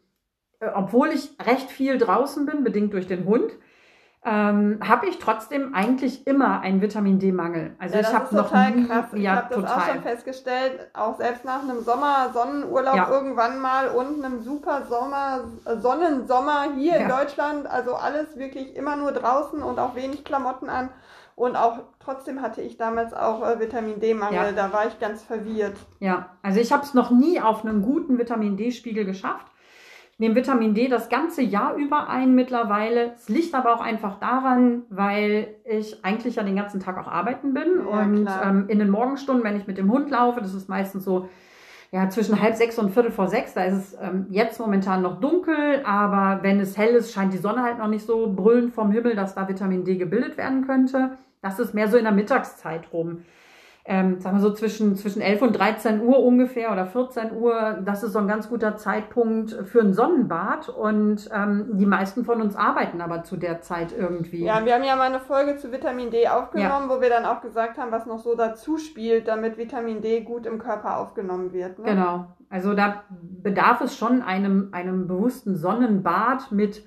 äh, 0.59 0.69
obwohl 0.75 1.11
ich 1.11 1.31
recht 1.45 1.71
viel 1.71 1.99
draußen 1.99 2.45
bin, 2.47 2.65
bedingt 2.65 2.93
durch 2.93 3.07
den 3.07 3.25
Hund, 3.25 3.53
ähm, 4.23 4.79
habe 4.87 5.07
ich 5.07 5.19
trotzdem 5.19 5.75
eigentlich 5.75 6.27
immer 6.27 6.61
einen 6.61 6.83
Vitamin 6.83 7.19
D-Mangel. 7.19 7.75
Also 7.79 7.95
ja, 7.95 8.01
ich 8.03 8.13
habe 8.13 8.35
noch 8.37 8.49
total 8.49 8.71
nie, 8.73 8.87
krass. 8.87 9.07
Ich 9.15 9.23
ja 9.23 9.37
habe 9.37 9.55
das 9.55 9.65
auch 9.65 9.75
total. 9.77 9.93
schon 9.95 10.03
festgestellt, 10.03 10.91
auch 10.93 11.17
selbst 11.17 11.45
nach 11.47 11.63
einem 11.63 11.81
Sommer-Sonnenurlaub 11.83 12.97
Ja. 12.97 13.09
irgendwann 13.11 13.61
mal 13.61 13.89
und 13.89 14.23
einem 14.23 14.43
super 14.43 14.83
Sommer, 14.89 15.45
äh, 15.65 15.77
Sonnensommer 15.79 16.65
hier 16.77 16.97
in 16.97 17.09
Ja. 17.09 17.19
Deutschland. 17.19 17.67
Also 17.67 17.95
alles 17.95 18.37
wirklich 18.37 18.77
immer 18.77 18.97
nur 18.97 19.13
draußen 19.13 19.63
und 19.63 19.79
auch 19.79 19.95
wenig 19.95 20.23
Klamotten 20.25 20.69
an. 20.69 20.91
Und 21.35 21.57
auch 21.57 21.79
trotzdem 22.01 22.43
hatte 22.43 22.61
ich 22.61 22.77
damals 22.77 23.15
auch 23.15 23.43
äh, 23.43 23.59
Vitamin 23.59 23.99
D-Mangel. 24.01 24.53
Da 24.55 24.71
war 24.75 24.87
ich 24.87 24.99
ganz 25.01 25.23
verwirrt. 25.23 25.77
Ja, 25.99 26.27
also 26.43 26.61
ich 26.61 26.71
habe 26.71 26.83
es 26.83 26.93
noch 26.93 27.11
nie 27.11 27.41
auf 27.41 27.65
einen 27.65 27.81
guten 27.81 28.19
Vitamin 28.19 28.59
D-Spiegel 28.59 29.07
geschafft. 29.07 29.47
Ich 30.21 30.23
nehme 30.23 30.35
Vitamin 30.35 30.75
D 30.75 30.89
das 30.89 31.09
ganze 31.09 31.41
Jahr 31.41 31.77
über 31.77 32.11
ein 32.11 32.35
mittlerweile. 32.35 33.15
Es 33.15 33.31
liegt 33.31 33.55
aber 33.55 33.75
auch 33.75 33.81
einfach 33.81 34.21
daran, 34.21 34.83
weil 34.91 35.55
ich 35.65 36.05
eigentlich 36.05 36.37
ja 36.37 36.43
den 36.43 36.57
ganzen 36.57 36.79
Tag 36.79 36.99
auch 36.99 37.11
arbeiten 37.11 37.55
bin. 37.55 37.87
Ja, 37.91 38.03
und 38.03 38.29
ähm, 38.45 38.67
in 38.69 38.79
den 38.81 38.91
Morgenstunden, 38.91 39.43
wenn 39.43 39.57
ich 39.57 39.67
mit 39.67 39.79
dem 39.79 39.91
Hund 39.91 40.11
laufe, 40.11 40.43
das 40.43 40.53
ist 40.53 40.69
meistens 40.69 41.07
so 41.07 41.31
ja, 41.91 42.07
zwischen 42.11 42.39
halb 42.39 42.55
sechs 42.55 42.79
und 42.79 42.91
viertel 42.91 43.13
vor 43.13 43.29
sechs, 43.29 43.55
da 43.55 43.65
ist 43.65 43.75
es 43.75 43.99
ähm, 43.99 44.27
jetzt 44.29 44.61
momentan 44.61 45.01
noch 45.01 45.23
dunkel, 45.23 45.81
aber 45.87 46.43
wenn 46.43 46.61
es 46.61 46.77
hell 46.77 46.97
ist, 46.97 47.15
scheint 47.15 47.33
die 47.33 47.39
Sonne 47.39 47.63
halt 47.63 47.79
noch 47.79 47.89
nicht 47.89 48.05
so 48.05 48.31
brüllend 48.31 48.75
vom 48.75 48.93
Himmel, 48.93 49.17
dass 49.17 49.35
da 49.35 49.49
Vitamin 49.49 49.85
D 49.87 49.97
gebildet 49.97 50.37
werden 50.37 50.67
könnte. 50.67 51.17
Das 51.41 51.59
ist 51.59 51.73
mehr 51.73 51.89
so 51.89 51.97
in 51.97 52.05
der 52.05 52.13
Mittagszeit 52.13 52.93
rum 52.93 53.23
ähm, 53.85 54.21
sagen 54.21 54.37
wir 54.37 54.43
so 54.43 54.53
zwischen, 54.53 54.95
zwischen 54.97 55.23
11 55.23 55.43
und 55.43 55.53
13 55.59 56.03
Uhr 56.03 56.23
ungefähr 56.23 56.71
oder 56.71 56.87
14 56.87 57.33
Uhr, 57.33 57.79
das 57.85 58.03
ist 58.03 58.13
so 58.13 58.19
ein 58.19 58.29
ganz 58.29 58.49
guter 58.49 58.77
Zeitpunkt 58.77 59.53
für 59.65 59.81
ein 59.81 59.95
Sonnenbad 59.95 60.69
und 60.69 61.29
ähm, 61.35 61.71
die 61.73 61.87
meisten 61.87 62.25
von 62.25 62.43
uns 62.43 62.57
arbeiten 62.57 63.01
aber 63.01 63.23
zu 63.23 63.37
der 63.37 63.63
Zeit 63.63 63.95
irgendwie. 63.97 64.45
Ja, 64.45 64.65
wir 64.65 64.75
haben 64.75 64.85
ja 64.85 64.97
mal 64.97 65.09
eine 65.09 65.21
Folge 65.21 65.57
zu 65.57 65.73
Vitamin 65.73 66.11
D 66.11 66.29
aufgenommen, 66.29 66.89
wo 66.89 67.01
wir 67.01 67.09
dann 67.09 67.25
auch 67.25 67.41
gesagt 67.41 67.79
haben, 67.79 67.91
was 67.91 68.07
noch 68.07 68.19
so 68.19 68.35
dazu 68.35 68.77
spielt, 68.77 69.29
damit 69.29 69.57
Vitamin 69.57 70.03
D 70.03 70.21
gut 70.21 70.47
im 70.47 70.59
Körper 70.59 70.99
aufgenommen 70.99 71.53
wird. 71.53 71.79
Ne? 71.79 71.87
Genau. 71.87 72.27
Also 72.51 72.75
da 72.75 73.05
bedarf 73.11 73.81
es 73.81 73.97
schon 73.97 74.23
einem, 74.23 74.69
einem 74.73 75.07
bewussten 75.07 75.57
Sonnenbad 75.57 76.53
mit 76.53 76.85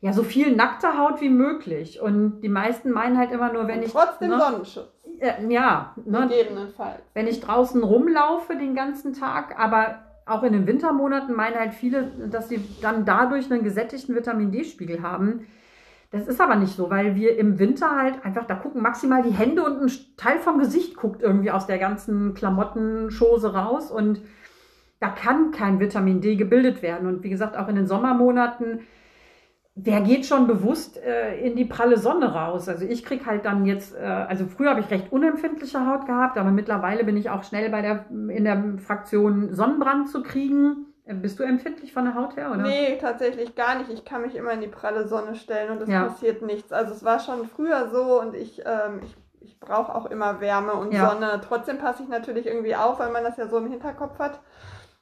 ja, 0.00 0.12
so 0.12 0.22
viel 0.22 0.54
nackter 0.54 0.96
Haut 0.96 1.20
wie 1.20 1.28
möglich. 1.28 2.00
Und 2.00 2.40
die 2.40 2.48
meisten 2.48 2.90
meinen 2.90 3.18
halt 3.18 3.32
immer 3.32 3.52
nur, 3.52 3.66
wenn 3.66 3.78
Und 3.78 3.86
ich. 3.86 3.92
trotzdem 3.92 4.30
ne, 4.30 4.38
Sonnenschutz, 4.38 4.97
äh, 5.20 5.46
Ja, 5.48 5.94
ne, 6.04 6.28
gegebenenfalls. 6.28 7.00
wenn 7.14 7.26
ich 7.26 7.40
draußen 7.40 7.82
rumlaufe 7.82 8.56
den 8.56 8.74
ganzen 8.74 9.12
Tag, 9.12 9.58
aber 9.58 10.02
auch 10.26 10.42
in 10.42 10.52
den 10.52 10.66
Wintermonaten 10.66 11.34
meinen 11.34 11.58
halt 11.58 11.74
viele, 11.74 12.10
dass 12.30 12.48
sie 12.48 12.60
dann 12.82 13.04
dadurch 13.04 13.50
einen 13.50 13.64
gesättigten 13.64 14.14
Vitamin 14.14 14.52
D-Spiegel 14.52 15.02
haben. 15.02 15.46
Das 16.10 16.26
ist 16.26 16.40
aber 16.40 16.56
nicht 16.56 16.74
so, 16.74 16.90
weil 16.90 17.16
wir 17.16 17.38
im 17.38 17.58
Winter 17.58 17.96
halt 17.96 18.24
einfach, 18.24 18.46
da 18.46 18.54
gucken 18.54 18.82
maximal 18.82 19.22
die 19.22 19.30
Hände 19.30 19.62
und 19.62 19.82
ein 19.82 19.90
Teil 20.16 20.38
vom 20.38 20.58
Gesicht 20.58 20.96
guckt 20.96 21.22
irgendwie 21.22 21.50
aus 21.50 21.66
der 21.66 21.78
ganzen 21.78 22.34
Klamottenschose 22.34 23.54
raus 23.54 23.90
und 23.90 24.20
da 25.00 25.08
kann 25.08 25.50
kein 25.50 25.80
Vitamin 25.80 26.20
D 26.20 26.36
gebildet 26.36 26.82
werden. 26.82 27.06
Und 27.08 27.22
wie 27.22 27.30
gesagt, 27.30 27.56
auch 27.56 27.68
in 27.68 27.76
den 27.76 27.86
Sommermonaten, 27.86 28.80
wer 29.80 30.00
geht 30.00 30.26
schon 30.26 30.46
bewusst 30.46 30.98
äh, 31.02 31.38
in 31.38 31.54
die 31.56 31.64
pralle 31.64 31.98
Sonne 31.98 32.34
raus? 32.34 32.68
Also 32.68 32.84
ich 32.84 33.04
krieg 33.04 33.26
halt 33.26 33.44
dann 33.44 33.64
jetzt, 33.64 33.94
äh, 33.94 34.00
also 34.04 34.46
früher 34.46 34.70
habe 34.70 34.80
ich 34.80 34.90
recht 34.90 35.12
unempfindliche 35.12 35.86
Haut 35.86 36.06
gehabt, 36.06 36.36
aber 36.36 36.50
mittlerweile 36.50 37.04
bin 37.04 37.16
ich 37.16 37.30
auch 37.30 37.44
schnell 37.44 37.70
bei 37.70 37.80
der 37.82 38.06
in 38.10 38.44
der 38.44 38.74
Fraktion 38.78 39.54
Sonnenbrand 39.54 40.08
zu 40.10 40.22
kriegen. 40.22 40.86
Äh, 41.04 41.14
Bist 41.14 41.38
du 41.38 41.44
empfindlich 41.44 41.92
von 41.92 42.04
der 42.04 42.14
Haut 42.14 42.36
her, 42.36 42.50
oder? 42.50 42.62
Nee, 42.62 42.98
tatsächlich 43.00 43.54
gar 43.54 43.78
nicht. 43.78 43.90
Ich 43.90 44.04
kann 44.04 44.22
mich 44.22 44.34
immer 44.34 44.50
in 44.52 44.60
die 44.60 44.68
pralle 44.68 45.06
Sonne 45.06 45.36
stellen 45.36 45.70
und 45.70 45.80
es 45.82 45.88
Ja. 45.88 46.04
passiert 46.04 46.42
nichts. 46.42 46.72
Also 46.72 46.92
es 46.92 47.04
war 47.04 47.20
schon 47.20 47.46
früher 47.46 47.88
so 47.90 48.20
und 48.20 48.34
ich, 48.34 48.62
ähm, 48.66 49.00
ich, 49.04 49.16
ich 49.40 49.60
brauche 49.60 49.94
auch 49.94 50.06
immer 50.06 50.40
Wärme 50.40 50.72
und 50.72 50.92
Ja. 50.92 51.08
Sonne. 51.08 51.40
Trotzdem 51.46 51.78
passe 51.78 52.02
ich 52.02 52.08
natürlich 52.08 52.46
irgendwie 52.46 52.74
auf, 52.74 52.98
weil 52.98 53.12
man 53.12 53.22
das 53.22 53.36
ja 53.36 53.46
so 53.46 53.58
im 53.58 53.70
Hinterkopf 53.70 54.18
hat. 54.18 54.40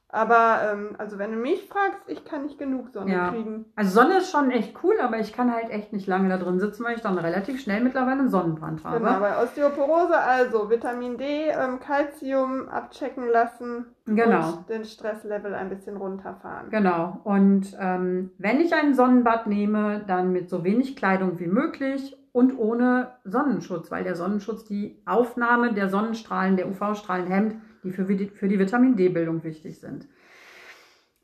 Aber 0.09 0.61
ähm, 0.73 0.91
also 0.99 1.19
wenn 1.19 1.33
du 1.33 1.37
mich 1.39 1.69
fragst, 1.69 1.99
ich 2.07 2.25
kann 2.25 2.45
nicht 2.45 2.59
genug 2.59 2.91
Sonne 2.93 3.13
Ja. 3.13 3.31
kriegen. 3.31 3.65
Also 3.75 3.91
Sonne 4.01 4.19
ist 4.19 4.31
schon 4.31 4.51
echt 4.53 4.77
cool, 4.85 4.95
aber 5.03 5.19
ich 5.19 5.33
kann 5.33 5.53
halt 5.53 5.69
echt 5.71 5.93
nicht 5.93 6.07
lange 6.07 6.29
da 6.29 6.39
drin 6.39 6.61
sitzen, 6.61 6.85
weil 6.85 6.95
ich 6.95 7.03
dann 7.03 7.19
relativ 7.19 7.61
schnell 7.61 7.83
mittlerweile 7.83 8.21
einen 8.21 8.29
Sonnenbrand 8.31 8.85
habe. 8.85 8.99
Genau, 9.01 9.19
bei 9.19 9.43
Osteoporose 9.43 10.17
also 10.17 10.71
Vitamin 10.71 11.19
D, 11.19 11.49
ähm, 11.49 11.81
Calcium 11.81 12.69
abchecken 12.69 13.29
lassen 13.29 13.87
Genau. 14.07 14.49
und 14.59 14.69
den 14.69 14.85
Stresslevel 14.85 15.53
ein 15.55 15.69
bisschen 15.69 15.97
runterfahren. 15.97 16.71
Genau. 16.71 17.21
Und 17.25 17.77
ähm, 17.81 18.31
wenn 18.39 18.61
ich 18.61 18.73
ein 18.75 18.95
Sonnenbad 18.95 19.49
nehme, 19.49 20.05
dann 20.07 20.33
mit 20.33 20.49
so 20.49 20.63
wenig 20.63 20.95
Kleidung 20.95 21.41
wie 21.41 21.49
möglich 21.49 22.17
und 22.31 22.57
ohne 22.59 23.13
Sonnenschutz, 23.25 23.91
weil 23.91 24.05
der 24.05 24.15
Sonnenschutz 24.15 24.65
die 24.65 25.03
Aufnahme 25.05 25.73
der 25.73 25.89
Sonnenstrahlen, 25.89 26.57
der 26.57 26.69
UV-Strahlen 26.69 27.27
hemmt, 27.27 27.57
die 27.87 27.93
für, 27.93 28.05
die 28.05 28.27
für 28.29 28.49
die 28.49 28.59
Vitamin 28.59 28.97
D-Bildung 28.97 29.43
wichtig 29.45 29.79
sind. 29.81 30.07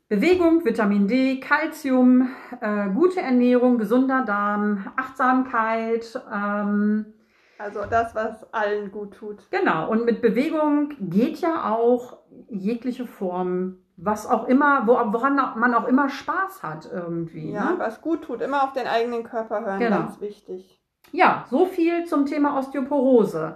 Bewegung, 0.09 0.63
Vitamin 0.63 1.07
D, 1.07 1.39
Calcium, 1.39 2.29
äh, 2.61 2.89
gute 2.89 3.21
Ernährung, 3.21 3.77
gesunder 3.77 4.23
Darm, 4.25 4.85
Achtsamkeit, 4.95 6.21
ähm, 6.31 7.05
Also 7.57 7.81
das, 7.89 8.13
was 8.13 8.51
allen 8.53 8.91
gut 8.91 9.15
tut. 9.15 9.47
Genau, 9.49 9.89
und 9.89 10.05
mit 10.05 10.21
Bewegung 10.21 10.93
geht 10.99 11.37
ja 11.37 11.71
auch 11.71 12.17
jegliche 12.49 13.07
Form, 13.07 13.77
was 13.95 14.27
auch 14.27 14.47
immer, 14.47 14.85
wo, 14.85 14.93
woran 15.13 15.35
man 15.35 15.73
auch 15.73 15.87
immer 15.87 16.09
Spaß 16.09 16.61
hat 16.61 16.89
irgendwie. 16.91 17.51
Ja, 17.51 17.71
Ne? 17.71 17.75
was 17.79 18.01
gut 18.01 18.23
tut. 18.23 18.41
Immer 18.41 18.63
auf 18.63 18.73
den 18.73 18.85
eigenen 18.87 19.23
Körper 19.23 19.61
hören, 19.65 19.79
Genau. 19.79 19.97
ganz 19.99 20.19
wichtig. 20.21 20.79
ja, 21.11 21.45
so 21.49 21.65
viel 21.65 22.05
zum 22.05 22.25
Thema 22.25 22.57
Osteoporose. 22.59 23.55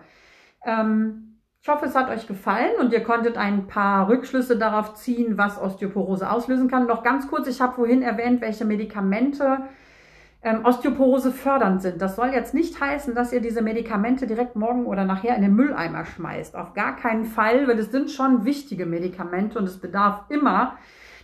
Ähm, 0.65 1.26
ich 1.67 1.73
hoffe, 1.73 1.86
es 1.86 1.95
hat 1.95 2.10
euch 2.10 2.27
gefallen 2.27 2.80
und 2.80 2.93
ihr 2.93 3.03
konntet 3.03 3.36
ein 3.36 3.67
paar 3.67 4.08
Rückschlüsse 4.08 4.58
darauf 4.58 4.93
ziehen, 4.93 5.38
was 5.38 5.62
Osteoporose 5.62 6.32
auslösen 6.32 6.69
kann. 6.69 6.88
Noch 6.88 7.03
ganz 7.03 7.27
kurz, 7.27 7.45
ich 7.45 7.60
habe 7.60 7.73
vorhin 7.73 8.03
erwähnt, 8.03 8.39
welche 8.39 8.63
Medikamente 8.63 9.63
ähm, 10.43 10.63
Osteoporose 10.63 11.34
fördernd 11.34 11.82
sind. 11.82 12.01
Das 12.01 12.15
soll 12.15 12.30
jetzt 12.30 12.53
nicht 12.53 12.80
heißen, 12.80 13.13
dass 13.15 13.34
ihr 13.34 13.41
diese 13.41 13.62
Medikamente 13.62 14.27
direkt 14.27 14.56
morgen 14.56 14.86
oder 14.86 15.03
nachher 15.03 15.36
in 15.36 15.41
den 15.41 15.56
Mülleimer 15.56 16.06
schmeißt. 16.06 16.56
Auf 16.56 16.73
gar 16.73 16.95
keinen 16.95 17.25
Fall, 17.25 17.67
weil 17.67 17.80
es 17.80 17.91
sind 17.91 18.12
schon 18.12 18.45
wichtige 18.45 18.86
Medikamente 18.86 19.60
und 19.60 19.65
es 19.65 19.77
bedarf 19.77 20.21
immer 20.30 20.77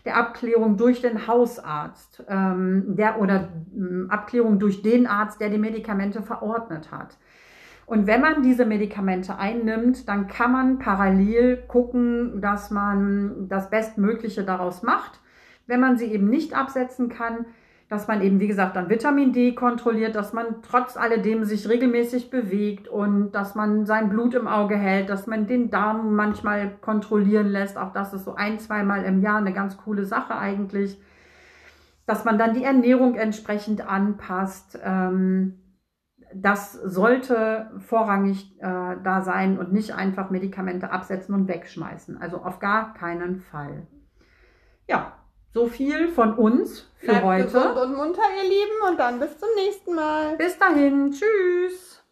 der 0.03 0.17
Abklärung 0.17 0.75
durch 0.75 1.01
den 1.01 1.25
Hausarzt 1.25 2.21
ähm, 2.27 2.97
der, 2.97 3.21
oder 3.21 3.47
ähm, 3.73 4.08
Abklärung 4.10 4.60
durch 4.60 4.82
den 4.82 5.08
Arzt, 5.08 5.39
der 5.39 5.49
die 5.49 5.58
Medikamente 5.58 6.21
verordnet 6.21 6.91
hat. 6.91 7.15
Und 7.86 8.08
wenn 8.08 8.22
man 8.22 8.43
diese 8.43 8.65
Medikamente 8.65 9.38
einnimmt, 9.38 10.08
dann 10.08 10.28
kann 10.28 10.52
man 10.52 10.80
parallel 10.80 11.58
gucken, 11.67 12.39
dass 12.41 12.72
man 12.72 13.48
das 13.50 13.69
Bestmögliche 13.69 14.43
daraus 14.43 14.84
macht. 14.84 15.19
Wenn 15.67 15.80
man 15.80 15.98
sie 15.98 16.06
eben 16.06 16.30
nicht 16.30 16.56
absetzen 16.56 17.10
kann, 17.10 17.46
dass 17.89 18.08
man 18.08 18.22
eben, 18.22 18.39
wie 18.39 18.48
gesagt, 18.48 18.76
dann 18.76 18.89
Vitamin 18.89 19.34
D 19.34 19.54
kontrolliert, 19.54 20.15
dass 20.15 20.34
man 20.34 20.63
trotz 20.63 20.98
alledem 20.98 21.43
sich 21.43 21.69
regelmäßig 21.69 22.32
bewegt 22.32 22.88
und 22.88 23.34
dass 23.34 23.54
man 23.54 23.86
sein 23.86 24.10
Blut 24.10 24.34
im 24.34 24.48
Auge 24.48 24.76
hält, 24.78 25.10
dass 25.10 25.28
man 25.28 25.46
den 25.46 25.69
Darm 25.69 26.15
manchmal 26.15 26.72
kontrollieren 26.82 27.48
lässt. 27.48 27.78
Auch 27.78 27.93
das 27.93 28.13
ist 28.13 28.26
so 28.26 28.34
ein, 28.34 28.58
zweimal 28.60 29.04
im 29.04 29.22
Jahr 29.22 29.38
eine 29.38 29.54
ganz 29.54 29.78
coole 29.78 30.06
Sache 30.06 30.36
eigentlich. 30.36 31.00
Dass 32.08 32.26
man 32.26 32.38
dann 32.38 32.54
die 32.54 32.63
Ernährung 32.63 33.15
entsprechend 33.15 33.88
anpasst. 33.88 34.80
Ähm, 34.84 35.60
das 36.36 36.74
sollte 36.74 37.72
vorrangig 37.80 38.56
äh, 38.60 38.96
da 39.04 39.22
sein 39.22 39.58
und 39.58 39.74
nicht 39.74 39.93
einfach 39.93 40.30
Medikamente 40.30 40.91
absetzen 40.91 41.34
und 41.36 41.48
wegschmeißen. 41.48 42.22
Also 42.22 42.38
auf 42.38 42.60
gar 42.60 42.93
keinen 42.93 43.39
Fall. 43.39 43.88
Ja, 44.88 45.13
so 45.54 45.67
viel 45.67 46.10
von 46.10 46.34
uns 46.34 46.91
für 46.98 47.08
Bleibt 47.08 47.26
heute. 47.26 47.43
gesund 47.43 47.78
und 47.78 47.96
munter, 47.96 48.22
ihr 48.38 48.50
Lieben, 48.50 48.91
und 48.91 49.00
dann 49.00 49.19
bis 49.19 49.38
zum 49.38 49.50
nächsten 49.56 49.96
Mal. 49.96 50.36
Bis 50.38 50.58
dahin, 50.58 51.12
tschüss. 51.12 52.02